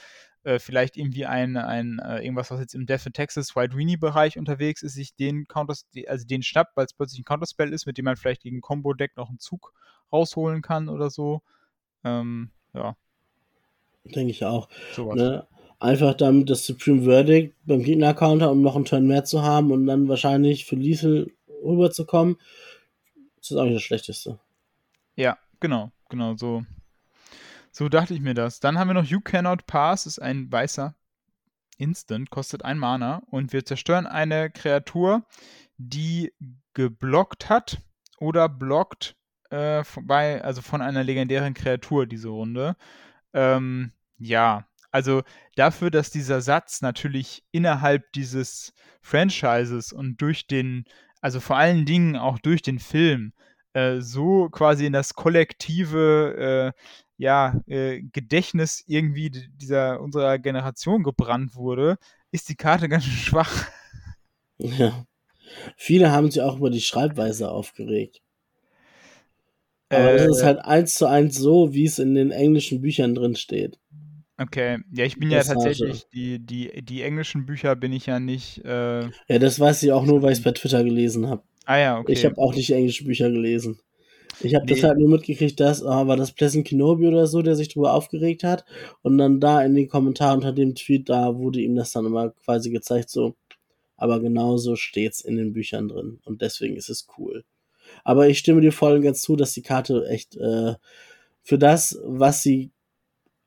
[0.49, 4.39] äh, vielleicht irgendwie ein, ein äh, irgendwas, was jetzt im Death in Texas White Weenie-Bereich
[4.39, 5.75] unterwegs ist, sich den Counter,
[6.07, 9.15] also den schnappt, weil es plötzlich ein Counterspell ist, mit dem man vielleicht gegen Combo-Deck
[9.19, 9.75] noch einen Zug
[10.11, 11.43] rausholen kann oder so.
[12.03, 12.97] Ähm, ja.
[14.05, 14.71] Denke ich auch.
[14.97, 15.47] Ne?
[15.81, 19.87] Einfach damit das Supreme Verdict beim Gegner-Counter, um noch einen Turn mehr zu haben und
[19.87, 21.31] dann wahrscheinlich für Lethal
[21.63, 22.37] rüberzukommen.
[23.37, 24.39] Das ist auch nicht das Schlechteste.
[25.15, 26.65] Ja, genau, genau, so.
[27.71, 28.61] So dachte ich mir das.
[28.61, 30.95] Dann haben wir noch You Cannot Pass, ist ein weißer
[31.77, 35.25] Instant, kostet ein Mana und wir zerstören eine Kreatur,
[35.77, 36.33] die
[36.75, 37.81] geblockt hat
[38.19, 39.17] oder blockt
[39.51, 42.77] äh, bei, also von einer legendären Kreatur diese Runde.
[43.33, 45.23] Ähm, ja, also
[45.55, 50.85] dafür, dass dieser Satz natürlich innerhalb dieses Franchises und durch den,
[51.21, 53.33] also vor allen Dingen auch durch den Film,
[53.79, 56.83] äh, so quasi in das kollektive äh,
[57.17, 61.97] ja, äh, Gedächtnis irgendwie dieser unserer Generation gebrannt wurde,
[62.31, 63.69] ist die Karte ganz schwach.
[64.59, 65.05] Ja.
[65.77, 68.21] Viele haben sich auch über die Schreibweise aufgeregt.
[69.91, 70.45] Aber es ist äh.
[70.45, 73.79] halt eins zu eins so, wie es in den englischen Büchern drin steht.
[74.37, 78.21] Okay, ja, ich bin das ja tatsächlich, die, die, die englischen Bücher bin ich ja
[78.21, 78.65] nicht.
[78.65, 81.43] Äh, ja, das weiß ich auch nur, weil ich es bei Twitter gelesen habe.
[81.69, 82.13] Ah ja, okay.
[82.13, 83.79] Ich habe auch nicht englische Bücher gelesen.
[84.41, 84.73] Ich habe nee.
[84.73, 87.93] das halt nur mitgekriegt, dass, oh, war das Pleasant Kenobi oder so, der sich darüber
[87.93, 88.65] aufgeregt hat.
[89.03, 92.31] Und dann da in den Kommentaren unter dem Tweet, da wurde ihm das dann immer
[92.31, 93.37] quasi gezeigt, so.
[93.99, 96.21] Aber genauso steht's in den Büchern drin.
[96.25, 97.45] Und deswegen ist es cool.
[98.03, 100.75] Aber ich stimme dir voll und ganz zu, dass die Karte echt äh,
[101.43, 102.71] für das, was sie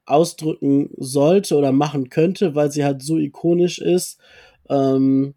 [0.06, 4.20] ausdrücken sollte oder machen könnte, weil sie halt so ikonisch ist,
[4.70, 5.34] ähm,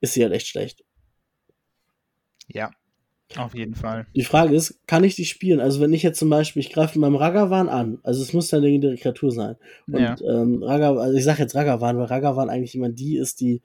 [0.00, 0.83] ist sie halt echt schlecht.
[2.54, 2.70] Ja,
[3.36, 4.06] auf jeden Fall.
[4.14, 5.60] Die Frage ist, kann ich die spielen?
[5.60, 8.64] Also wenn ich jetzt zum Beispiel, ich greife meinem Ragavan an, also es muss eine
[8.64, 9.56] legendäre Kreatur sein.
[9.86, 10.16] Und ja.
[10.20, 13.62] ähm, Ragavan, also ich sage jetzt Ragavan, weil Ragavan eigentlich immer die ist, die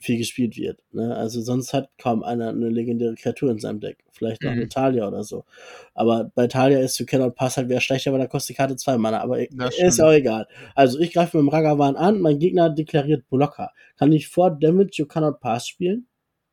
[0.00, 0.80] viel gespielt wird.
[0.92, 1.14] Ne?
[1.14, 4.04] Also sonst hat kaum einer eine legendäre Kreatur in seinem Deck.
[4.12, 4.58] Vielleicht noch mhm.
[4.58, 5.44] eine Talia oder so.
[5.94, 8.76] Aber bei Talia ist You Cannot Pass halt wieder schlechter, weil da kostet die Karte
[8.76, 9.20] zwei Mana.
[9.20, 10.46] Aber ist auch egal.
[10.74, 13.72] Also ich greife mit dem Ragavan an, mein Gegner deklariert Blocker.
[13.98, 16.06] Kann ich vor Damage You Cannot Pass spielen?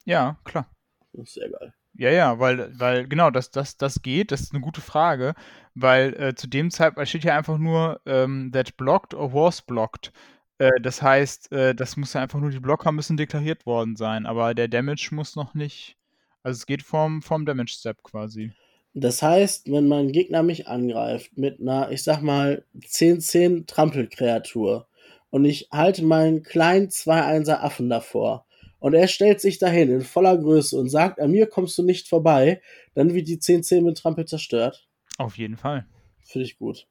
[0.06, 0.68] Ja, klar.
[1.16, 1.74] Das ist sehr geil.
[1.98, 5.34] Ja, ja, weil, weil genau, das, das, das geht, das ist eine gute Frage,
[5.74, 10.12] weil äh, zu dem Zeitpunkt steht ja einfach nur ähm, that blocked or was blocked.
[10.58, 14.26] Äh, das heißt, äh, das muss ja einfach nur, die Blocker müssen deklariert worden sein,
[14.26, 15.98] aber der Damage muss noch nicht.
[16.44, 18.52] Also es geht vom, vom Damage-Step quasi.
[18.94, 24.88] Das heißt, wenn mein Gegner mich angreift mit einer, ich sag mal, 10-10 Trampelkreatur
[25.30, 28.45] und ich halte meinen kleinen 2-1er Affen davor
[28.86, 32.08] und er stellt sich dahin in voller Größe und sagt, an mir kommst du nicht
[32.08, 32.62] vorbei,
[32.94, 34.88] dann wird die 10-10 mit Trampel zerstört.
[35.18, 35.88] Auf jeden Fall.
[36.24, 36.86] Finde ich gut.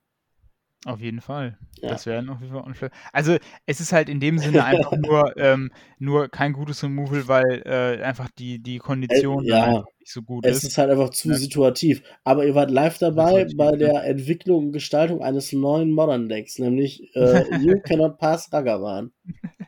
[0.86, 1.56] Auf jeden Fall.
[1.80, 1.90] Ja.
[1.90, 2.90] Das wäre Fall unfair.
[3.12, 3.36] Also
[3.66, 5.70] es ist halt in dem Sinne einfach nur, ähm,
[6.00, 9.84] nur kein gutes Removal, weil äh, einfach die, die Kondition äh, ja.
[10.00, 10.64] nicht so gut es ist.
[10.64, 11.36] Es ist halt einfach zu ja.
[11.36, 12.02] situativ.
[12.24, 17.14] Aber ihr wart live dabei bei der Entwicklung und Gestaltung eines neuen Modern Decks, nämlich
[17.14, 19.12] äh, You Cannot Pass Ragavan.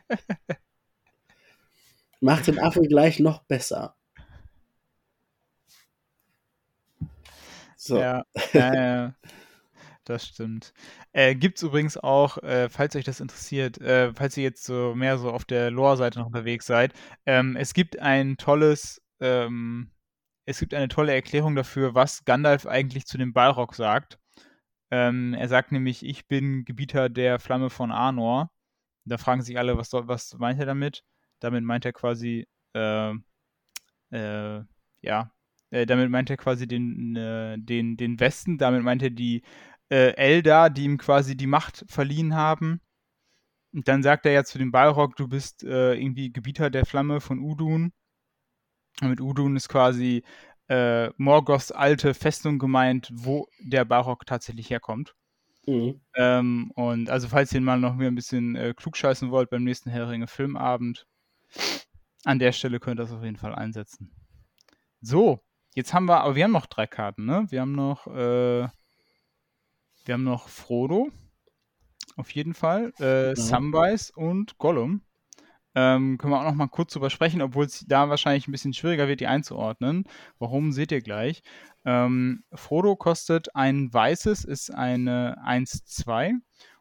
[2.19, 3.95] Macht den Affen gleich noch besser.
[7.75, 7.99] So.
[7.99, 9.13] Ja, ja.
[10.03, 10.73] Das stimmt.
[11.11, 14.95] Äh, Gibt es übrigens auch, äh, falls euch das interessiert, äh, falls ihr jetzt so
[14.95, 16.93] mehr so auf der Lore-Seite noch unterwegs seid,
[17.25, 19.91] ähm, es gibt ein tolles, ähm,
[20.45, 24.17] es gibt eine tolle Erklärung dafür, was Gandalf eigentlich zu dem Balrog sagt.
[24.91, 28.49] Ähm, er sagt nämlich, ich bin Gebieter der Flamme von Arnor.
[29.05, 31.03] Da fragen sich alle, was, was meint er damit?
[31.39, 33.13] Damit meint er quasi, äh,
[34.11, 34.61] äh,
[35.01, 35.31] ja,
[35.69, 39.43] äh, damit meint er quasi den, äh, den, den Westen, damit meint er die
[39.89, 42.81] äh, Eldar, die ihm quasi die Macht verliehen haben.
[43.73, 47.21] Und dann sagt er ja zu dem Balrog, du bist äh, irgendwie Gebieter der Flamme
[47.21, 47.91] von Udun.
[49.01, 50.23] Und mit Udun ist quasi
[50.69, 55.15] Morgoths alte Festung gemeint, wo der Balrog tatsächlich herkommt.
[55.67, 55.99] Mhm.
[56.15, 59.89] Ähm, und also falls ihr mal noch mehr ein bisschen äh, klugscheißen wollt beim nächsten
[59.89, 61.05] Heringe Filmabend,
[62.23, 64.11] an der Stelle könnt ihr das auf jeden Fall einsetzen.
[65.01, 65.43] So,
[65.75, 67.45] jetzt haben wir, aber wir haben noch drei Karten, ne?
[67.49, 68.67] Wir haben noch äh,
[70.07, 71.11] wir haben noch Frodo,
[72.15, 73.35] auf jeden Fall, äh, ja.
[73.35, 75.01] Samwise und Gollum.
[75.75, 78.73] Ähm, können wir auch noch mal kurz drüber sprechen, obwohl es da wahrscheinlich ein bisschen
[78.73, 80.05] schwieriger wird, die einzuordnen.
[80.39, 81.43] Warum, seht ihr gleich.
[81.85, 86.35] Ähm, Frodo kostet ein weißes, ist eine 1-2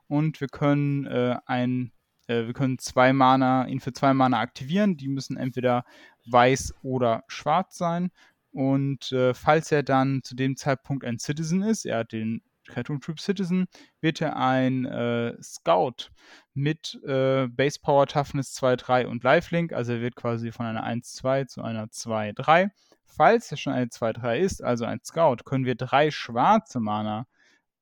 [0.07, 1.93] und wir können äh, ein
[2.27, 4.97] äh, wir können zwei Mana, ihn für zwei Mana aktivieren.
[4.97, 5.85] Die müssen entweder
[6.27, 8.11] weiß oder schwarz sein.
[8.53, 13.01] Und äh, falls er dann zu dem Zeitpunkt ein Citizen ist, er hat den Cartoon
[13.01, 13.67] Troop Citizen,
[14.01, 16.11] wird er ein äh, Scout
[16.55, 19.73] mit äh, Base Power Toughness 2, 3 und Lifelink.
[19.73, 22.71] Also er wird quasi von einer 1, 2 zu einer 2, 3.
[23.05, 27.27] Falls er schon eine 2, 3 ist, also ein Scout, können wir drei schwarze Mana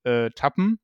[0.05, 0.79] äh, tappen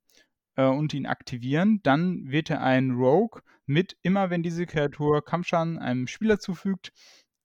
[0.57, 1.81] äh, und ihn aktivieren.
[1.83, 6.93] Dann wird er ein Rogue mit, immer wenn diese Kreatur Kampfschaden einem Spieler zufügt,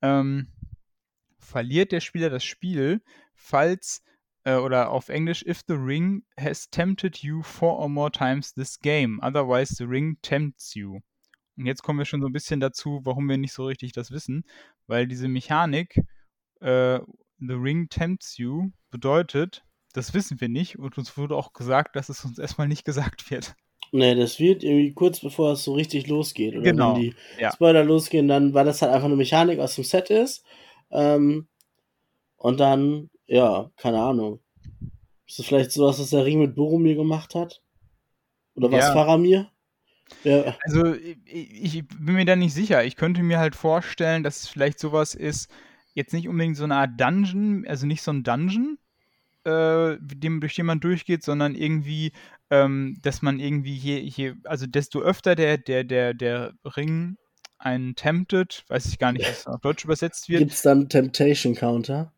[0.01, 0.47] ähm,
[1.37, 3.01] verliert der Spieler das Spiel,
[3.33, 4.03] falls
[4.45, 8.79] äh, oder auf Englisch, if the ring has tempted you four or more times this
[8.79, 10.99] game, otherwise the ring tempts you.
[11.57, 14.11] Und jetzt kommen wir schon so ein bisschen dazu, warum wir nicht so richtig das
[14.11, 14.43] wissen,
[14.87, 15.95] weil diese Mechanik,
[16.61, 16.99] äh,
[17.39, 19.63] the ring tempts you, bedeutet,
[19.95, 23.29] das wissen wir nicht und uns wurde auch gesagt, dass es uns erstmal nicht gesagt
[23.31, 23.55] wird.
[23.91, 26.53] Nee, das wird irgendwie kurz bevor es so richtig losgeht.
[26.55, 27.51] Oder Genau, wenn die ja.
[27.51, 30.43] Spoiler losgehen, dann, weil das halt einfach eine Mechanik aus dem Set ist.
[30.91, 31.47] Ähm,
[32.37, 34.39] und dann, ja, keine Ahnung.
[35.27, 37.61] Ist das vielleicht sowas, was der Ring mit Boromir gemacht hat?
[38.55, 38.93] Oder was Ja.
[38.93, 39.49] Faramir?
[40.23, 40.93] Ja, Also
[41.25, 42.83] ich, ich bin mir da nicht sicher.
[42.83, 45.49] Ich könnte mir halt vorstellen, dass es vielleicht sowas ist,
[45.93, 48.77] jetzt nicht unbedingt so eine Art Dungeon, also nicht so ein Dungeon,
[49.45, 52.11] äh, dem, durch den man durchgeht, sondern irgendwie,
[52.49, 57.17] ähm, dass man irgendwie hier, hier, also desto öfter der, der, der, der Ring
[57.57, 61.55] einen temptet, weiß ich gar nicht, es auf Deutsch übersetzt wird, Gibt es dann Temptation
[61.55, 62.11] Counter?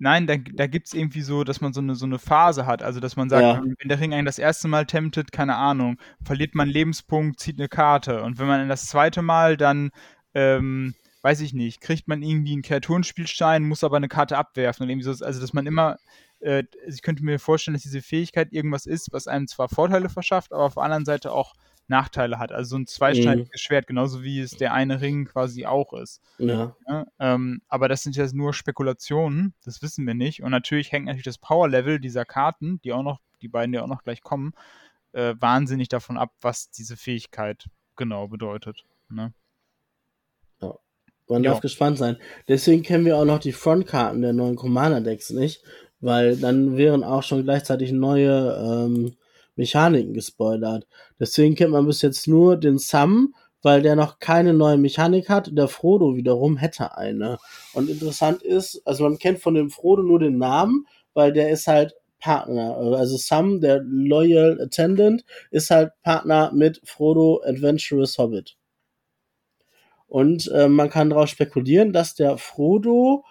[0.00, 2.82] Nein, da, da gibt es irgendwie so, dass man so eine, so eine Phase hat.
[2.82, 3.60] Also, dass man sagt, Ja.
[3.60, 7.58] wenn der Ring einen das erste Mal temptet, keine Ahnung, verliert man einen Lebenspunkt, zieht
[7.58, 8.22] eine Karte.
[8.22, 9.90] Und wenn man das zweite Mal dann,
[10.34, 14.84] ähm, weiß ich nicht, kriegt man irgendwie einen Kreaturenspielstein, muss aber eine Karte abwerfen.
[14.84, 15.96] Und irgendwie so, also, dass man immer,
[16.40, 20.52] äh, ich könnte mir vorstellen, dass diese Fähigkeit irgendwas ist, was einem zwar Vorteile verschafft,
[20.52, 21.54] aber auf der anderen Seite auch
[21.88, 22.52] Nachteile hat.
[22.52, 26.20] Also so ein zweischneidiges Schwert, genauso wie es der eine Ring quasi auch ist.
[26.38, 26.76] Ja.
[26.86, 30.42] Ja, ähm, aber das sind jetzt nur Spekulationen, das wissen wir nicht.
[30.42, 33.86] Und natürlich hängt natürlich das Power-Level dieser Karten, die auch noch, die beiden, die auch
[33.86, 34.52] noch gleich kommen,
[35.12, 37.66] äh, wahnsinnig davon ab, was diese Fähigkeit
[37.96, 38.84] genau bedeutet.
[39.08, 39.32] Ne?
[41.28, 41.50] Man Ja.
[41.50, 42.16] darf gespannt sein.
[42.48, 45.62] Deswegen kennen wir auch noch die Frontkarten der neuen Commander-Decks nicht,
[46.00, 49.16] weil dann wären auch schon gleichzeitig neue ähm,
[49.56, 50.86] Mechaniken gespoilert.
[51.18, 55.50] Deswegen kennt man bis jetzt nur den Sam, weil der noch keine neue Mechanik hat.
[55.52, 57.38] Der Frodo wiederum hätte eine.
[57.74, 61.66] Und interessant ist, also man kennt von dem Frodo nur den Namen, weil der ist
[61.66, 62.76] halt Partner.
[62.76, 68.56] Also Sam, der Loyal Attendant, ist halt Partner mit Frodo Adventurous Hobbit.
[70.06, 73.24] Und äh, man kann darauf spekulieren, dass der Frodo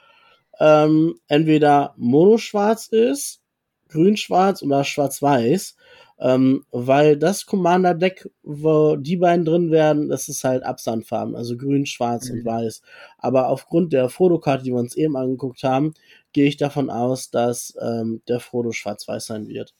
[0.59, 3.41] ähm, entweder monoschwarz ist,
[3.89, 5.75] grün-schwarz oder schwarz-weiß,
[6.19, 11.85] ähm, weil das Commander-Deck, wo die beiden drin werden, das ist halt Absandfarben, also grün,
[11.85, 12.39] schwarz Mhm.
[12.39, 12.81] und weiß.
[13.19, 15.93] Aber aufgrund der Frodo-Karte, die wir uns eben angeguckt haben,
[16.33, 19.73] gehe ich davon aus, dass ähm, der Frodo schwarz-weiß sein wird.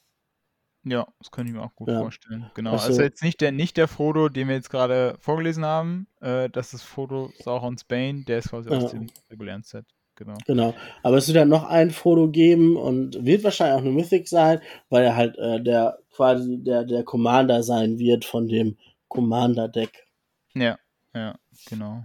[0.83, 1.99] Ja, das könnte ich mir auch gut Ja.
[1.99, 2.49] vorstellen.
[2.53, 2.73] Genau.
[2.73, 6.07] Also- Also jetzt nicht der, nicht der Frodo, den wir jetzt gerade vorgelesen haben.
[6.21, 8.77] Äh, das ist Frodo Saurons Bane, der ist quasi Ja.
[8.77, 9.85] aus dem regulären Set.
[10.17, 10.37] Genau.
[10.47, 10.73] Genau.
[11.03, 14.59] Aber es wird dann noch ein Frodo geben und wird wahrscheinlich auch eine Mythic sein,
[14.89, 20.07] weil er halt äh, der quasi der, der Commander sein wird von dem Commander-Deck.
[20.55, 20.79] Ja,
[21.13, 21.35] ja,
[21.69, 22.03] genau.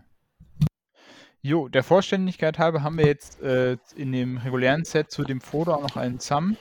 [1.40, 5.72] Jo, der Vollständigkeit halber haben wir jetzt äh, in dem regulären Set zu dem Frodo
[5.72, 6.56] auch noch einen Sam.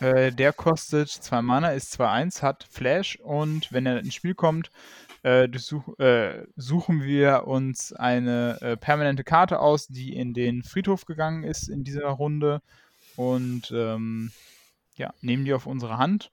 [0.00, 4.70] Äh, der kostet 2 Mana, ist 2-1, hat Flash und wenn er ins Spiel kommt,
[5.26, 11.04] äh, durchsuch, äh, suchen wir uns eine äh, permanente Karte aus, die in den Friedhof
[11.04, 12.62] gegangen ist in dieser Runde
[13.16, 14.30] und ähm,
[14.96, 16.30] ja, nehmen die auf unsere Hand.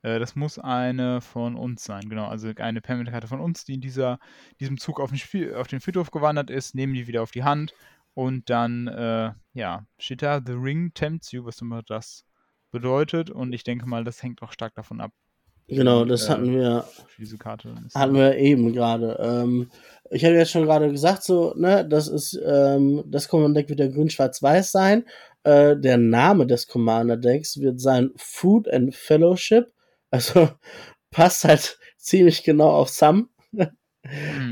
[0.00, 2.28] Äh, das muss eine von uns sein, genau.
[2.28, 4.18] Also eine permanente Karte von uns, die in dieser,
[4.58, 7.44] diesem Zug auf den, Spiel, auf den Friedhof gewandert ist, nehmen die wieder auf die
[7.44, 7.74] Hand
[8.14, 12.24] und dann, äh, ja, steht da, The Ring tempts you, was immer das
[12.70, 13.28] bedeutet.
[13.28, 15.12] Und ich denke mal, das hängt auch stark davon ab,
[15.68, 16.84] Genau, das Äh, hatten wir
[17.94, 19.18] hatten wir eben gerade.
[19.20, 19.70] Ähm,
[20.10, 23.88] ich habe jetzt schon gerade gesagt, so, ne, das ist, ähm, das Commander-Deck wird der
[23.90, 25.04] grün-schwarz-weiß sein.
[25.42, 29.72] Äh, der Name des Commander-Decks wird sein Food and Fellowship.
[30.10, 30.48] Also
[31.10, 33.28] passt halt ziemlich genau auf Sam.
[33.54, 33.68] Hm.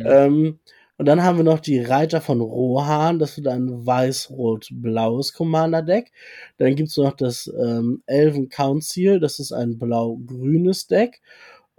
[0.04, 0.60] Ähm,
[0.99, 6.11] und dann haben wir noch die Reiter von Rohan, das wird ein weiß-rot-blaues Commander-Deck.
[6.57, 11.20] Dann gibt's noch das ähm, Elven Council, das ist ein blau-grünes Deck.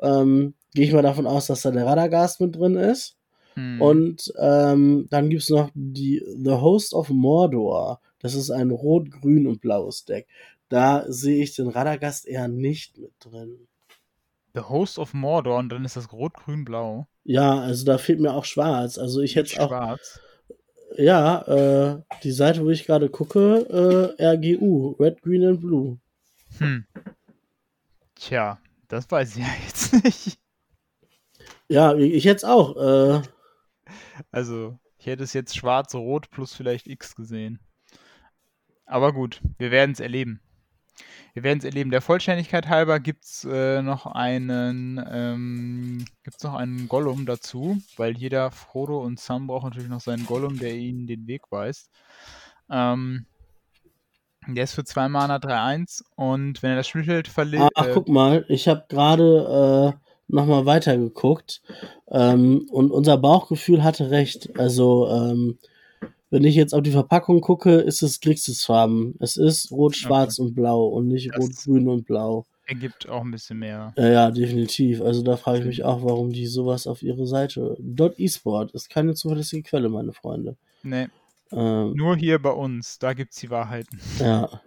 [0.01, 3.18] Ähm, Gehe ich mal davon aus, dass da der Radagast mit drin ist.
[3.55, 3.82] Hm.
[3.82, 7.99] Und ähm, dann gibt's noch die The Host of Mordor.
[8.20, 10.28] Das ist ein rot, grün und blaues Deck.
[10.70, 13.68] Da sehe ich den Radagast eher nicht mit drin.
[14.53, 17.07] The Host of Mordor und dann ist das Rot, Grün, Blau.
[17.28, 18.97] Ja, also da fehlt mir auch schwarz.
[18.97, 20.21] Also ich hätte auch Schwarz.
[20.95, 25.99] Ja, äh, die Seite, wo ich gerade gucke, äh, RGU, Red, Green and Blue.
[26.57, 26.86] Hm.
[28.15, 30.39] Tja, das weiß ich ja jetzt nicht.
[31.67, 32.78] Ja, ich jetzt auch.
[32.78, 33.21] Äh,
[34.32, 37.59] Also, ich hätte es jetzt schwarz-rot plus vielleicht X gesehen.
[38.86, 40.39] Aber gut, wir werden es erleben.
[41.34, 41.91] Wir werden es erleben.
[41.91, 48.18] Der Vollständigkeit halber gibt es äh, noch einen ähm, gibt's noch einen Gollum dazu, weil
[48.18, 51.91] jeder Frodo und Sam braucht natürlich noch seinen Gollum, der ihnen den Weg weist.
[52.70, 53.26] Ähm,
[54.48, 57.70] der ist für 2 Mana 3-1 und wenn er das Spielschild verliert.
[57.76, 61.62] ach, guck mal, ich habe gerade äh, nochmal weitergeguckt
[62.10, 64.58] ähm, und unser Bauchgefühl hatte recht.
[64.58, 65.60] Also, ähm,
[66.30, 69.15] wenn ich jetzt auf die Verpackung gucke, ist es Grixis-Farben.
[69.19, 72.45] Es ist rot, schwarz und blau und nicht Das- rot, grün und blau.
[72.65, 73.93] ergibt auch ein bisschen mehr.
[73.97, 75.01] Ja, ja, definitiv.
[75.01, 77.78] Also da frage ich mich auch, warum die sowas auf ihre Seite.
[77.80, 80.57] Dot eSport ist keine zuverlässige Quelle, meine Freunde.
[80.84, 81.07] Nee,
[81.53, 83.99] Ähm, nur hier bei uns, da gibt's die Wahrheiten.
[84.19, 84.49] ja.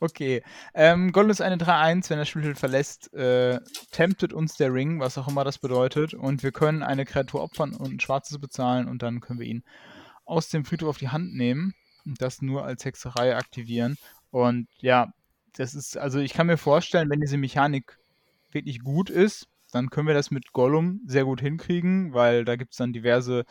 [0.00, 0.42] Okay.
[0.74, 5.18] Ähm, Gollum ist eine 3-1, wenn das Spielschild verlässt, äh, temptet uns der Ring, was
[5.18, 6.14] auch immer das bedeutet.
[6.14, 9.64] Und wir können eine Kreatur opfern und ein schwarzes bezahlen und dann können wir ihn
[10.24, 13.96] aus dem Friedhof auf die Hand nehmen und das nur als Hexerei aktivieren.
[14.30, 15.12] Und ja,
[15.54, 17.98] das ist, also ich kann mir vorstellen, wenn diese Mechanik
[18.52, 22.72] wirklich gut ist, dann können wir das mit Gollum sehr gut hinkriegen, weil da gibt
[22.72, 23.44] es dann diverse,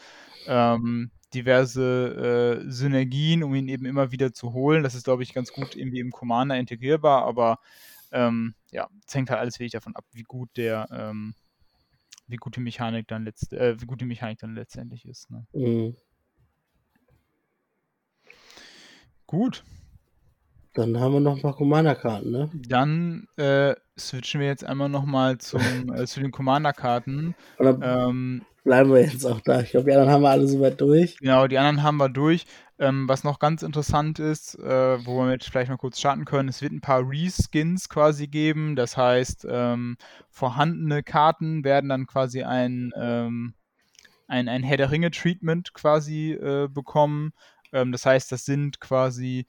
[0.47, 4.83] ähm, diverse äh, Synergien, um ihn eben immer wieder zu holen.
[4.83, 7.59] Das ist, glaube ich, ganz gut irgendwie im Commander integrierbar, aber
[8.11, 11.35] ähm, ja, es hängt halt alles wirklich davon ab, wie gut der, ähm,
[12.27, 15.29] wie gut die Mechanik dann letzt, äh, wie gut die Mechanik dann letztendlich ist.
[15.29, 15.45] Ne?
[15.53, 15.95] Mhm.
[19.25, 19.63] Gut,
[20.77, 22.51] Dann haben wir noch ein paar Commander-Karten, ne?
[22.53, 25.33] dann äh, switchen wir jetzt einmal nochmal
[25.95, 27.33] äh, zu den Commander-Karten.
[27.59, 29.61] Ähm, bleiben wir jetzt auch da?
[29.61, 31.17] Ich glaube, die anderen haben wir alle soweit durch.
[31.17, 32.45] Genau, die anderen haben wir durch.
[32.77, 36.47] Ähm, was noch ganz interessant ist, äh, wo wir jetzt vielleicht mal kurz starten können,
[36.47, 38.75] es wird ein paar Reskins quasi geben.
[38.75, 39.97] Das heißt, ähm,
[40.29, 43.55] vorhandene Karten werden dann quasi ein, ähm,
[44.27, 47.33] ein, ein Herr der Ringe-Treatment quasi äh, bekommen.
[47.73, 49.47] Ähm, das heißt, das sind quasi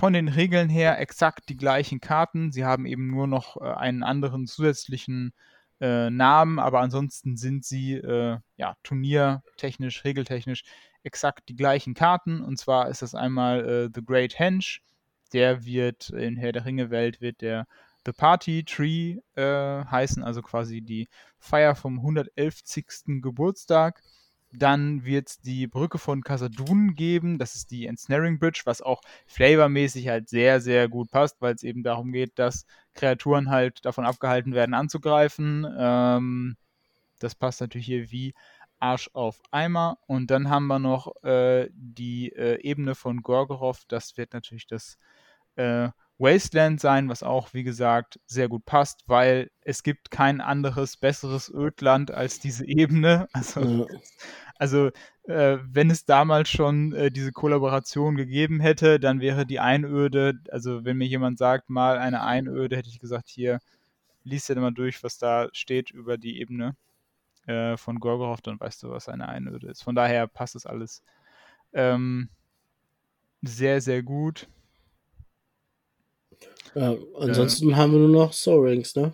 [0.00, 2.52] von den Regeln her exakt die gleichen Karten.
[2.52, 5.34] Sie haben eben nur noch äh, einen anderen zusätzlichen
[5.78, 10.64] äh, Namen, aber ansonsten sind sie äh, ja, turniertechnisch, regeltechnisch
[11.02, 12.40] exakt die gleichen Karten.
[12.40, 14.78] Und zwar ist das einmal äh, The Great Henge,
[15.34, 17.66] der wird in Herr der Ringe-Welt wird der
[18.06, 22.62] The Party Tree äh, heißen, also quasi die Feier vom 111.
[23.20, 24.02] Geburtstag.
[24.52, 27.38] Dann wird es die Brücke von Casadun geben.
[27.38, 31.62] Das ist die Ensnaring Bridge, was auch flavormäßig halt sehr, sehr gut passt, weil es
[31.62, 35.66] eben darum geht, dass Kreaturen halt davon abgehalten werden anzugreifen.
[35.78, 36.56] Ähm,
[37.20, 38.34] das passt natürlich hier wie
[38.80, 39.98] Arsch auf Eimer.
[40.06, 43.84] Und dann haben wir noch äh, die äh, Ebene von Gorgoroth.
[43.88, 44.98] Das wird natürlich das
[45.56, 45.90] äh,
[46.20, 51.50] Wasteland sein, was auch, wie gesagt, sehr gut passt, weil es gibt kein anderes, besseres
[51.52, 53.28] Ödland als diese Ebene.
[53.34, 53.86] Also, Ja.
[54.58, 54.90] also
[55.24, 60.84] äh, wenn es damals schon äh, diese Kollaboration gegeben hätte, dann wäre die Einöde, also
[60.84, 63.60] wenn mir jemand sagt, mal eine Einöde, hätte ich gesagt, hier,
[64.24, 66.76] lies dir mal durch, was da steht über die Ebene
[67.46, 69.82] äh, von Gorgoroth, dann weißt du, was eine Einöde ist.
[69.82, 71.02] Von daher passt es alles
[71.72, 72.28] ähm,
[73.42, 74.48] sehr, sehr gut.
[76.74, 79.12] Ja, ansonsten haben wir nur noch Soul Rings, ne?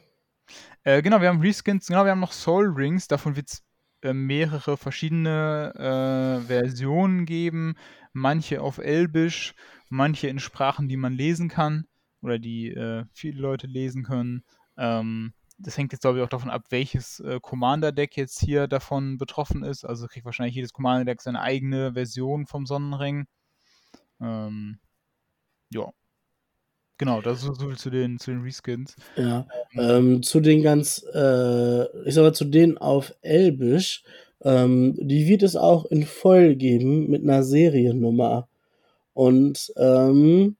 [0.84, 3.64] Äh, genau, wir haben Reskins, genau, wir haben noch Soul Rings, davon wird es
[4.02, 7.76] äh, mehrere verschiedene äh, Versionen geben,
[8.12, 9.54] manche auf Elbisch,
[9.88, 11.86] manche in Sprachen, die man lesen kann
[12.22, 14.44] oder die äh, viele Leute lesen können.
[14.76, 19.16] Ähm, das hängt jetzt, glaube ich, auch davon ab, welches äh, Commander-Deck jetzt hier davon
[19.16, 19.84] betroffen ist.
[19.84, 23.26] Also kriegt wahrscheinlich jedes Commander-Deck seine eigene Version vom Sonnenring.
[24.20, 24.78] Ähm,
[25.70, 25.90] ja.
[26.98, 28.96] Genau, das ist so viel zu den, zu den Reskins.
[29.16, 29.46] Ja.
[29.74, 34.02] Ähm, zu den ganz, äh, ich sag mal, zu denen auf Elbisch,
[34.42, 38.48] ähm, die wird es auch in voll geben mit einer Seriennummer.
[39.12, 40.56] Und, ähm,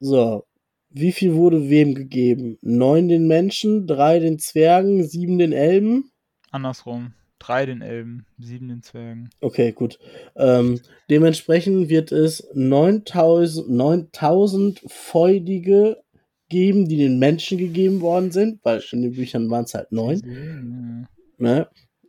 [0.00, 0.44] so,
[0.90, 2.58] wie viel wurde wem gegeben?
[2.62, 6.12] Neun den Menschen, drei den Zwergen, sieben den Elben?
[6.50, 7.12] Andersrum.
[7.38, 9.30] Drei den Elben, sieben den Zwergen.
[9.40, 9.98] Okay, gut.
[10.36, 16.02] Ähm, dementsprechend wird es 9000, 9000 Feudige
[16.48, 20.20] geben, die den Menschen gegeben worden sind, weil in den Büchern waren es halt neun.
[20.24, 21.08] Ja.
[21.38, 21.68] Ne?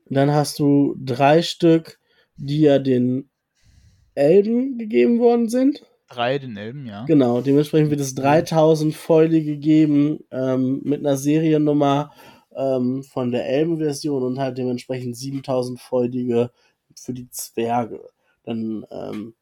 [0.10, 2.00] Dann hast du drei Stück,
[2.38, 3.30] die ja den
[4.16, 5.84] Elben gegeben worden sind.
[6.10, 7.06] Drei den Elben, ja.
[7.06, 12.12] Genau, dementsprechend wird es 3000 Fäulige geben ähm, mit einer Seriennummer
[12.56, 16.52] ähm, von der Elben-Version und halt dementsprechend 7000 Fäulige
[16.96, 18.10] für die Zwerge.
[18.44, 19.34] Dann ähm,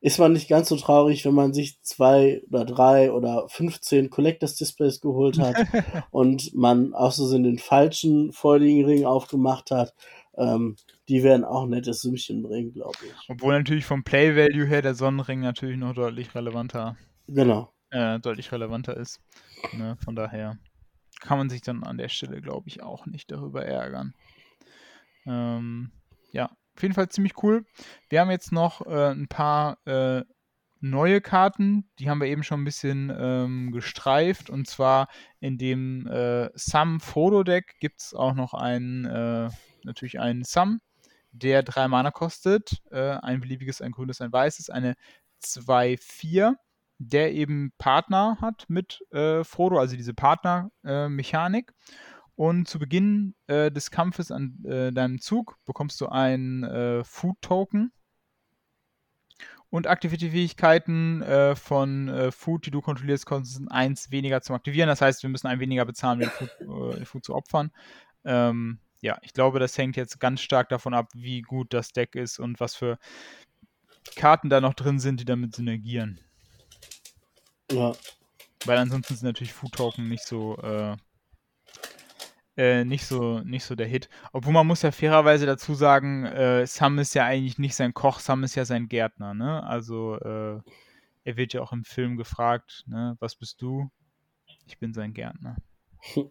[0.00, 4.54] ist man nicht ganz so traurig, wenn man sich zwei oder drei oder 15 Collectors
[4.54, 5.56] Displays geholt hat
[6.10, 9.94] und man auch so den falschen feurigen Ring aufgemacht hat.
[10.36, 10.76] Ähm,
[11.08, 13.30] die werden auch ein nettes Sümmchen bringen, glaube ich.
[13.30, 16.96] Obwohl natürlich vom Play Value her der Sonnenring natürlich noch deutlich relevanter.
[17.26, 17.72] Genau.
[17.90, 19.20] Äh, deutlich relevanter ist.
[19.72, 19.96] Ne?
[20.04, 20.58] Von daher
[21.20, 24.14] kann man sich dann an der Stelle, glaube ich, auch nicht darüber ärgern.
[25.26, 25.90] Ähm,
[26.32, 27.64] ja, auf jeden Fall ziemlich cool.
[28.08, 30.22] Wir haben jetzt noch äh, ein paar äh,
[30.80, 34.50] neue Karten, die haben wir eben schon ein bisschen ähm, gestreift.
[34.50, 35.08] Und zwar
[35.40, 39.50] in dem äh, Sum Photo Deck gibt es auch noch einen, äh,
[39.84, 40.80] natürlich einen Sum,
[41.32, 42.82] der drei Mana kostet.
[42.90, 44.96] Äh, ein beliebiges, ein grünes, ein weißes, eine
[45.42, 46.54] 2-4,
[46.98, 51.72] der eben Partner hat mit äh, Frodo, also diese Partner-Mechanik.
[52.34, 57.92] Und zu Beginn äh, des Kampfes an äh, deinem Zug bekommst du ein äh, Food-Token.
[59.68, 64.88] Und Aktivity-Fähigkeiten äh, von äh, Food, die du kontrollierst, kosten eins weniger zum Aktivieren.
[64.88, 67.72] Das heißt, wir müssen ein weniger bezahlen, den Food, äh, Food zu opfern.
[68.24, 72.14] Ähm, ja, ich glaube, das hängt jetzt ganz stark davon ab, wie gut das Deck
[72.14, 72.98] ist und was für
[74.14, 76.20] Karten da noch drin sind, die damit synergieren.
[77.70, 77.92] Ja.
[78.64, 80.96] Weil ansonsten sind natürlich Food-Token nicht so äh,
[82.84, 84.08] nicht so nicht so der Hit.
[84.32, 88.18] Obwohl man muss ja fairerweise dazu sagen, äh, Sam ist ja eigentlich nicht sein Koch,
[88.18, 89.62] Sam ist ja sein Gärtner, ne?
[89.64, 90.60] Also äh,
[91.24, 93.90] er wird ja auch im Film gefragt, ne, was bist du?
[94.66, 95.56] Ich bin sein Gärtner.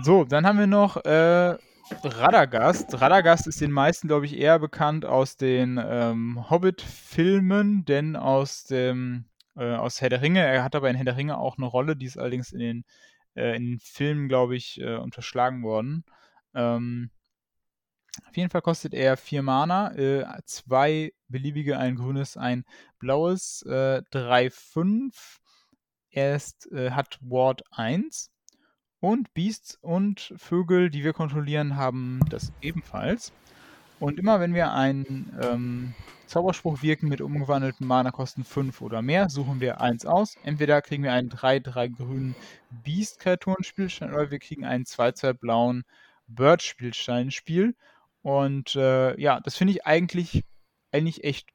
[0.00, 1.56] so, dann haben wir noch äh,
[2.02, 3.00] Radagast.
[3.00, 9.26] Radagast ist den meisten, glaube ich, eher bekannt aus den ähm, Hobbit-Filmen, denn aus dem
[9.56, 10.40] äh, aus Herr der Ringe.
[10.40, 12.84] Er hat aber in Herr der Ringe auch eine Rolle, die ist allerdings in den
[13.34, 16.04] äh, in den Filmen, glaube ich, äh, unterschlagen worden.
[16.54, 17.10] Ähm,
[18.28, 22.64] auf jeden Fall kostet er 4 Mana, äh, zwei beliebige, ein grünes, ein
[22.98, 24.02] blaues, 3,
[24.44, 25.40] äh, 5.
[26.10, 28.30] Er ist, äh, hat Ward 1.
[28.98, 33.32] Und Beasts und Vögel, die wir kontrollieren, haben das ebenfalls.
[34.00, 35.94] Und immer wenn wir einen ähm,
[36.26, 40.36] Zauberspruch wirken mit umgewandelten Mana-Kosten 5 oder mehr, suchen wir eins aus.
[40.42, 42.34] Entweder kriegen wir einen 3-3 grünen
[42.82, 45.84] Beast-Kreaturen-Spielstein oder wir kriegen einen 2-2 blauen
[46.28, 47.76] Bird-Spielstein-Spiel.
[48.22, 50.44] Und äh, ja, das finde ich eigentlich,
[50.92, 51.50] eigentlich echt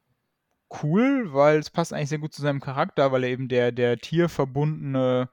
[0.82, 3.98] cool, weil es passt eigentlich sehr gut zu seinem Charakter, weil er eben der, der
[3.98, 5.28] tierverbundene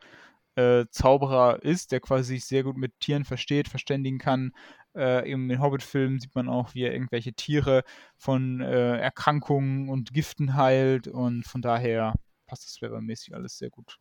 [0.89, 4.53] Zauberer ist, der quasi sich sehr gut mit Tieren versteht, verständigen kann,
[4.95, 7.83] äh, in den Hobbit-Filmen sieht man auch, wie er irgendwelche Tiere
[8.17, 12.13] von äh, Erkrankungen und Giften heilt und von daher
[12.47, 13.97] passt das flavormäßig alles sehr gut.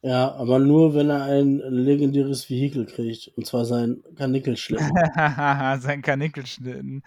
[0.00, 3.32] Ja, aber nur, wenn er ein legendäres Vehikel kriegt.
[3.36, 4.88] Und zwar sein Kanickelschlitten.
[5.80, 7.02] sein Kanickelschlitten.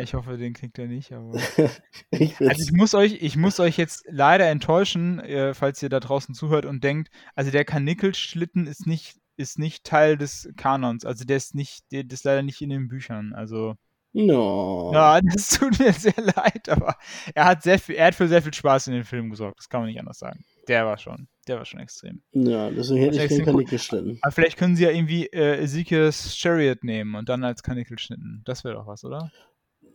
[0.00, 1.32] Ich hoffe, den kriegt er nicht, aber.
[2.10, 5.98] ich also ich muss euch, ich muss euch jetzt leider enttäuschen, äh, falls ihr da
[5.98, 11.04] draußen zuhört und denkt, also der Kanickelschlitten ist nicht ist nicht Teil des Kanons.
[11.04, 13.32] Also der ist nicht, der, ist leider nicht in den Büchern.
[13.34, 13.74] Also.
[14.12, 14.92] No.
[14.94, 16.96] Ja, das tut mir sehr leid, aber
[17.34, 19.58] er hat sehr viel, er hat für sehr viel Spaß in den Film gesorgt.
[19.58, 20.42] Das kann man nicht anders sagen.
[20.68, 22.22] Der war schon, der war schon extrem.
[22.32, 24.18] Ja, deswegen hätte ich den Kanickel geschnitten.
[24.22, 28.42] Aber vielleicht können sie ja irgendwie äh, Ezekiel's Chariot nehmen und dann als Kanickel schnitten.
[28.44, 29.30] Das wäre doch was, oder?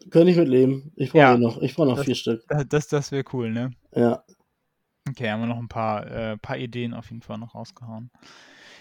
[0.10, 0.92] Könnte ich mitleben.
[0.96, 2.44] Ich brauche ja, noch, ich brauche noch das, vier Stück.
[2.48, 3.72] Das, das, das wäre cool, ne?
[3.94, 4.24] Ja.
[5.10, 8.12] Okay, haben wir noch ein paar, äh, paar Ideen auf jeden Fall noch rausgehauen.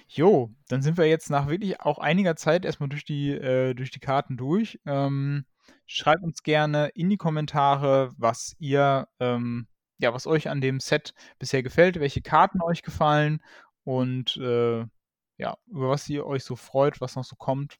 [0.08, 3.90] Jo, dann sind wir jetzt nach wirklich auch einiger Zeit erstmal durch die, äh, durch
[3.90, 4.80] die Karten durch.
[4.86, 5.44] Ähm,
[5.86, 9.66] schreibt uns gerne in die Kommentare, was ihr, ähm,
[10.00, 13.42] ja, was euch an dem Set bisher gefällt, welche Karten euch gefallen
[13.84, 14.84] und äh,
[15.38, 17.76] ja, über was ihr euch so freut, was noch so kommt.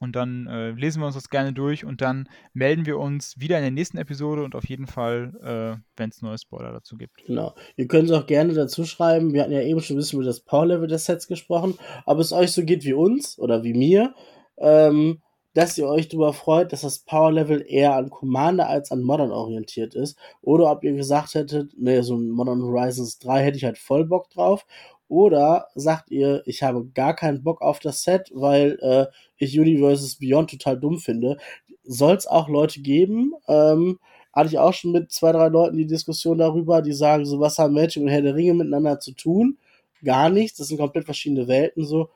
[0.00, 3.56] Und dann äh, lesen wir uns das gerne durch und dann melden wir uns wieder
[3.58, 7.24] in der nächsten Episode und auf jeden Fall, äh, wenn es neue Spoiler dazu gibt.
[7.24, 7.54] Genau.
[7.76, 9.32] Ihr könnt es auch gerne dazu schreiben.
[9.32, 11.78] Wir hatten ja eben schon ein bisschen über das Power-Level des Sets gesprochen.
[12.06, 14.14] Ob es euch so geht wie uns oder wie mir,
[14.58, 15.22] ähm,
[15.54, 19.94] dass ihr euch darüber freut, dass das Power-Level eher an Commander als an Modern orientiert
[19.94, 20.18] ist.
[20.42, 24.04] Oder ob ihr gesagt hättet, ne, so ein Modern Horizons 3 hätte ich halt voll
[24.04, 24.66] Bock drauf.
[25.08, 30.16] Oder sagt ihr, ich habe gar keinen Bock auf das Set, weil äh, ich Universes
[30.18, 31.38] Beyond total dumm finde.
[31.84, 33.34] Soll es auch Leute geben?
[33.46, 34.00] Ähm,
[34.32, 37.58] hatte ich auch schon mit zwei, drei Leuten die Diskussion darüber, die sagen, so was
[37.58, 39.58] haben Magic und Herr der Ringe miteinander zu tun?
[40.02, 42.10] Gar nichts, das sind komplett verschiedene Welten so.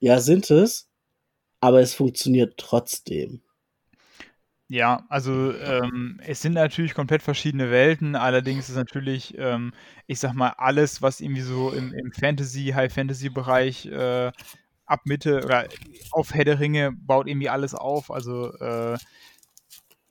[0.00, 0.88] Ja, sind es,
[1.64, 3.40] aber es funktioniert trotzdem.
[4.68, 9.72] Ja, also ähm, es sind natürlich komplett verschiedene Welten, allerdings ist natürlich, ähm,
[10.06, 14.30] ich sag mal, alles, was irgendwie so im, im Fantasy, High-Fantasy-Bereich äh,
[14.84, 15.68] ab Mitte oder
[16.10, 18.10] auf Herr der Ringe baut irgendwie alles auf.
[18.10, 18.98] Also äh,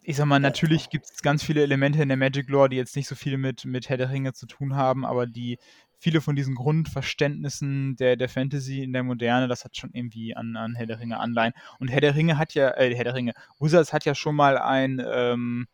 [0.01, 2.95] ich sag mal, natürlich gibt es ganz viele Elemente in der Magic Lore, die jetzt
[2.95, 5.59] nicht so viel mit, mit Herr der Ringe zu tun haben, aber die
[6.03, 10.57] viele von diesen Grundverständnissen der, der Fantasy in der Moderne, das hat schon irgendwie an,
[10.57, 11.53] an Herr der Ringe Anleihen.
[11.79, 14.57] Und Herr der Ringe hat ja, äh, Herr der Ringe, Wizards hat ja schon mal
[14.57, 15.67] ein, ähm,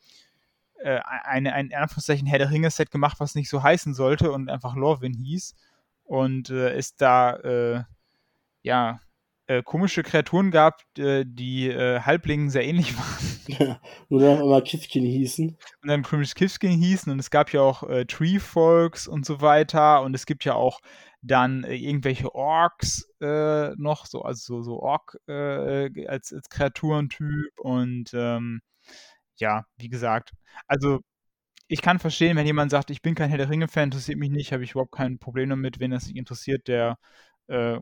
[0.83, 4.75] äh, eine, ein Anführungszeichen Herr der Ringe-Set gemacht, was nicht so heißen sollte und einfach
[4.75, 5.55] Lorwyn hieß.
[6.03, 7.83] Und äh, ist da, äh,
[8.61, 8.99] ja,
[9.49, 13.39] äh, komische Kreaturen gab, äh, die äh, Halblingen sehr ähnlich waren.
[13.47, 15.57] Ja, nur dann immer Kifkin hießen.
[15.81, 19.41] Und dann komisch Kifkin hießen und es gab ja auch äh, Tree Folks und so
[19.41, 20.81] weiter und es gibt ja auch
[21.23, 28.11] dann äh, irgendwelche Orks äh, noch, so, also so, so Ork als, als Kreaturentyp und
[28.13, 28.61] ähm,
[29.37, 30.31] ja, wie gesagt,
[30.67, 30.99] also
[31.67, 34.53] ich kann verstehen, wenn jemand sagt, ich bin kein Herr der Ringe-Fan, interessiert mich nicht,
[34.53, 35.79] habe ich überhaupt kein Problem damit.
[35.79, 36.97] Wenn das sich interessiert, der
[37.47, 37.79] äh,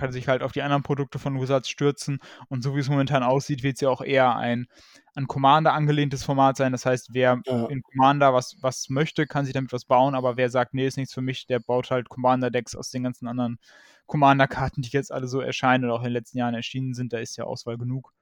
[0.00, 2.18] kann sich halt auf die anderen Produkte von Wizards stürzen.
[2.48, 4.66] Und so wie es momentan aussieht, wird es ja auch eher ein
[5.14, 6.72] an Commander angelehntes Format sein.
[6.72, 7.66] Das heißt, wer ja.
[7.66, 10.14] in Commander was, was möchte, kann sich damit was bauen.
[10.14, 13.28] Aber wer sagt, nee, ist nichts für mich, der baut halt Commander-Decks aus den ganzen
[13.28, 13.58] anderen
[14.06, 17.12] Commander-Karten, die jetzt alle so erscheinen und auch in den letzten Jahren erschienen sind.
[17.12, 18.12] Da ist ja Auswahl genug.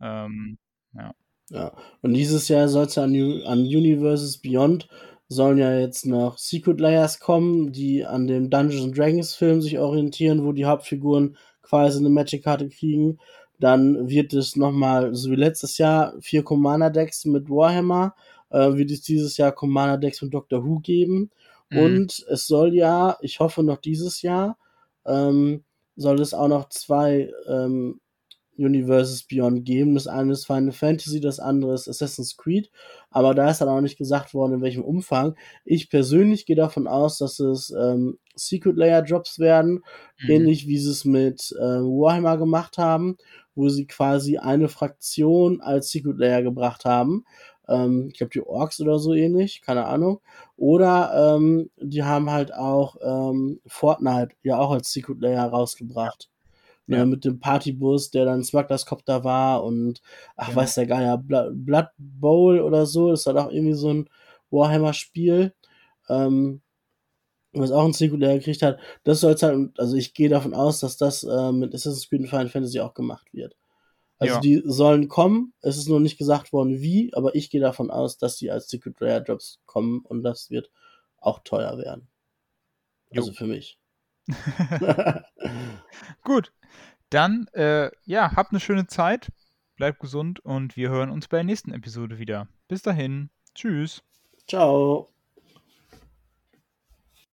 [0.00, 0.58] Ähm,
[0.94, 1.12] ja.
[1.50, 1.72] Ja,
[2.02, 3.14] und dieses Jahr soll es an,
[3.46, 4.86] an Universes Beyond
[5.28, 10.44] sollen ja jetzt noch Secret Layers kommen, die an dem Dungeons Dragons Film sich orientieren,
[10.44, 13.18] wo die Hauptfiguren quasi eine Magic-Karte kriegen.
[13.60, 18.14] Dann wird es nochmal, so wie letztes Jahr, vier Commander-Decks mit Warhammer,
[18.50, 21.30] äh, wird es dieses Jahr Commander-Decks mit Doctor Who geben.
[21.70, 21.78] Mhm.
[21.78, 24.56] Und es soll ja, ich hoffe noch dieses Jahr,
[25.04, 25.64] ähm,
[25.96, 28.00] soll es auch noch zwei ähm,
[28.58, 29.94] Universes Beyond geben.
[29.94, 32.70] Das eine ist Final Fantasy, das andere ist Assassin's Creed.
[33.10, 35.34] Aber da ist dann auch nicht gesagt worden, in welchem Umfang.
[35.64, 39.82] Ich persönlich gehe davon aus, dass es ähm, Secret Layer Drops werden,
[40.22, 40.30] mhm.
[40.30, 43.16] ähnlich wie sie es mit äh, Warhammer gemacht haben,
[43.54, 47.24] wo sie quasi eine Fraktion als Secret Layer gebracht haben.
[47.68, 50.20] Ähm, ich glaube, die Orks oder so ähnlich, keine Ahnung.
[50.56, 56.28] Oder ähm, die haben halt auch ähm, Fortnite ja auch als Secret Layer rausgebracht.
[56.88, 57.04] Ja.
[57.04, 60.00] mit dem Partybus, der dann Smugglers Copter war und
[60.36, 60.56] ach, ja.
[60.56, 64.08] weiß der Geier, Blood Bowl oder so, das war doch irgendwie so ein
[64.50, 65.52] Warhammer-Spiel,
[66.08, 66.62] ähm,
[67.52, 68.78] was auch ein Sequel gekriegt hat.
[69.04, 72.28] Das soll halt, also ich gehe davon aus, dass das äh, mit Assassin's Creed und
[72.28, 73.54] Final Fantasy auch gemacht wird.
[74.18, 74.40] Also ja.
[74.40, 78.18] die sollen kommen, es ist nur nicht gesagt worden wie, aber ich gehe davon aus,
[78.18, 80.70] dass die als Secret Rare Drops kommen und das wird
[81.18, 82.08] auch teuer werden.
[83.10, 83.20] Jo.
[83.20, 83.78] Also für mich.
[86.24, 86.52] Gut,
[87.10, 89.30] dann, äh, ja, habt eine schöne Zeit,
[89.76, 92.48] bleibt gesund und wir hören uns bei der nächsten Episode wieder.
[92.68, 94.02] Bis dahin, tschüss.
[94.46, 95.08] Ciao.